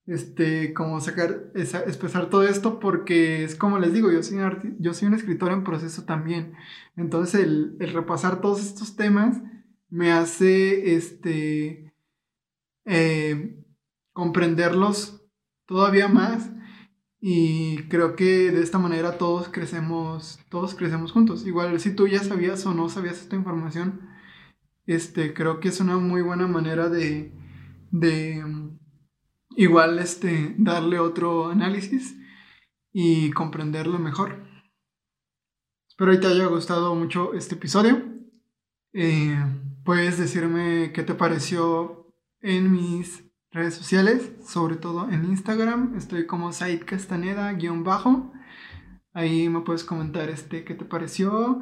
este, 0.06 0.74
como 0.74 1.02
sacar, 1.02 1.52
expresar 1.54 2.30
todo 2.30 2.44
esto 2.44 2.80
porque 2.80 3.44
es 3.44 3.56
como 3.56 3.78
les 3.78 3.94
digo, 3.94 4.12
yo 4.12 4.24
soy 4.24 4.38
un, 4.38 4.78
yo 4.80 4.94
soy 4.94 5.10
un 5.10 5.14
escritor 5.14 5.52
en 5.52 5.64
proceso 5.64 6.06
también. 6.06 6.54
Entonces 6.96 7.44
el, 7.44 7.76
el, 7.80 7.94
repasar 7.94 8.42
todos 8.42 8.62
estos 8.62 8.96
temas 8.96 9.42
me 9.90 10.12
hace 10.12 10.96
este, 10.96 11.94
eh, 12.86 13.64
comprenderlos 14.14 15.26
todavía 15.66 16.08
más 16.08 16.50
y 17.20 17.84
creo 17.90 18.16
que 18.16 18.52
de 18.52 18.62
esta 18.62 18.80
manera 18.80 19.18
todos 19.18 19.50
crecemos, 19.50 20.40
todos 20.50 20.74
crecemos 20.76 21.12
juntos. 21.12 21.46
Igual 21.46 21.80
si 21.82 21.94
tú 21.94 22.08
ya 22.08 22.24
sabías 22.24 22.66
o 22.66 22.74
no 22.74 22.88
sabías 22.88 23.20
esta 23.20 23.36
información, 23.36 24.07
este, 24.88 25.34
creo 25.34 25.60
que 25.60 25.68
es 25.68 25.80
una 25.80 25.98
muy 25.98 26.22
buena 26.22 26.48
manera 26.48 26.90
de, 26.90 27.32
de 27.92 28.44
igual 29.56 30.00
este, 30.00 30.56
darle 30.58 30.98
otro 30.98 31.50
análisis 31.50 32.18
y 32.94 33.32
comprenderlo 33.32 34.00
mejor. 34.00 34.48
Espero 35.90 36.12
que 36.12 36.18
te 36.18 36.28
haya 36.28 36.46
gustado 36.46 36.96
mucho 36.96 37.34
este 37.34 37.56
episodio. 37.56 38.02
Eh, 38.94 39.38
puedes 39.84 40.18
decirme 40.18 40.92
qué 40.94 41.04
te 41.04 41.14
pareció 41.14 42.14
en 42.42 42.72
mis 42.72 43.26
redes 43.52 43.74
sociales, 43.74 44.32
sobre 44.46 44.78
todo 44.78 45.10
en 45.10 45.26
Instagram. 45.26 45.96
Estoy 45.98 46.26
como 46.26 46.54
Said 46.54 46.84
Castaneda-bajo. 46.86 48.32
Ahí 49.14 49.50
me 49.50 49.62
puedes 49.62 49.84
comentar 49.84 50.30
este, 50.30 50.64
qué 50.64 50.76
te 50.76 50.86
pareció, 50.86 51.62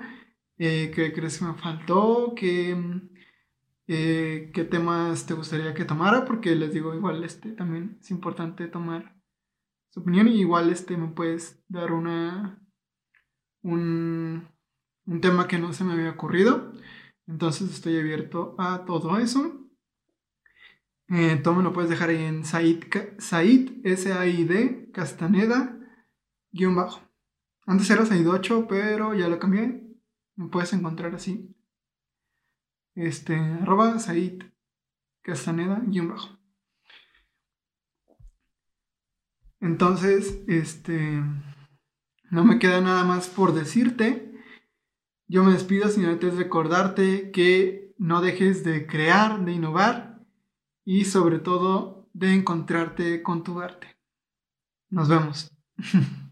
eh, 0.57 0.91
qué 0.93 1.13
crees 1.13 1.39
que 1.39 1.45
me 1.45 1.53
faltó, 1.53 2.33
qué, 2.35 2.75
eh, 3.87 4.51
qué 4.53 4.63
temas 4.63 5.25
te 5.27 5.33
gustaría 5.33 5.73
que 5.73 5.85
tomara, 5.85 6.25
porque 6.25 6.55
les 6.55 6.73
digo, 6.73 6.93
igual 6.95 7.23
este, 7.23 7.51
también 7.51 7.97
es 8.01 8.09
importante 8.11 8.67
tomar 8.67 9.15
su 9.89 9.99
opinión 9.99 10.27
y 10.27 10.39
igual 10.39 10.71
este, 10.71 10.97
me 10.97 11.09
puedes 11.09 11.63
dar 11.67 11.91
una, 11.91 12.61
un, 13.61 14.47
un 15.05 15.21
tema 15.21 15.47
que 15.47 15.59
no 15.59 15.71
se 15.73 15.83
me 15.83 15.93
había 15.93 16.11
ocurrido. 16.11 16.73
Entonces 17.27 17.71
estoy 17.71 17.97
abierto 17.97 18.55
a 18.57 18.85
todo 18.85 19.17
eso. 19.17 19.61
Eh, 21.07 21.41
me 21.45 21.63
lo 21.63 21.71
puedes 21.71 21.89
dejar 21.89 22.09
ahí 22.09 22.23
en 22.23 22.43
Said, 22.43 22.85
Said 23.19 23.69
S-A-I-D, 23.83 24.89
Castaneda, 24.91 25.79
guion 26.51 26.75
bajo. 26.75 27.01
Antes 27.67 27.89
era 27.91 28.05
Said 28.05 28.27
8, 28.27 28.65
pero 28.67 29.13
ya 29.13 29.27
lo 29.27 29.37
cambié. 29.39 29.83
Me 30.35 30.49
puedes 30.49 30.73
encontrar 30.73 31.13
así 31.13 31.54
este, 32.95 33.35
arroba 33.35 33.99
Said 33.99 34.43
Castaneda 35.21 35.81
guion 35.85 36.09
bajo. 36.09 36.37
Entonces, 39.59 40.43
este, 40.47 41.23
no 42.29 42.43
me 42.43 42.59
queda 42.59 42.81
nada 42.81 43.03
más 43.03 43.27
por 43.27 43.53
decirte. 43.53 44.31
Yo 45.27 45.43
me 45.43 45.53
despido 45.53 45.89
sin 45.89 46.05
antes 46.05 46.35
recordarte 46.35 47.31
que 47.31 47.93
no 47.97 48.21
dejes 48.21 48.63
de 48.63 48.85
crear, 48.85 49.43
de 49.43 49.53
innovar 49.53 50.23
y 50.83 51.05
sobre 51.05 51.39
todo 51.39 52.07
de 52.13 52.33
encontrarte 52.33 53.23
con 53.23 53.43
tu 53.43 53.59
arte. 53.59 53.97
Nos 54.89 55.09
vemos. 55.09 55.51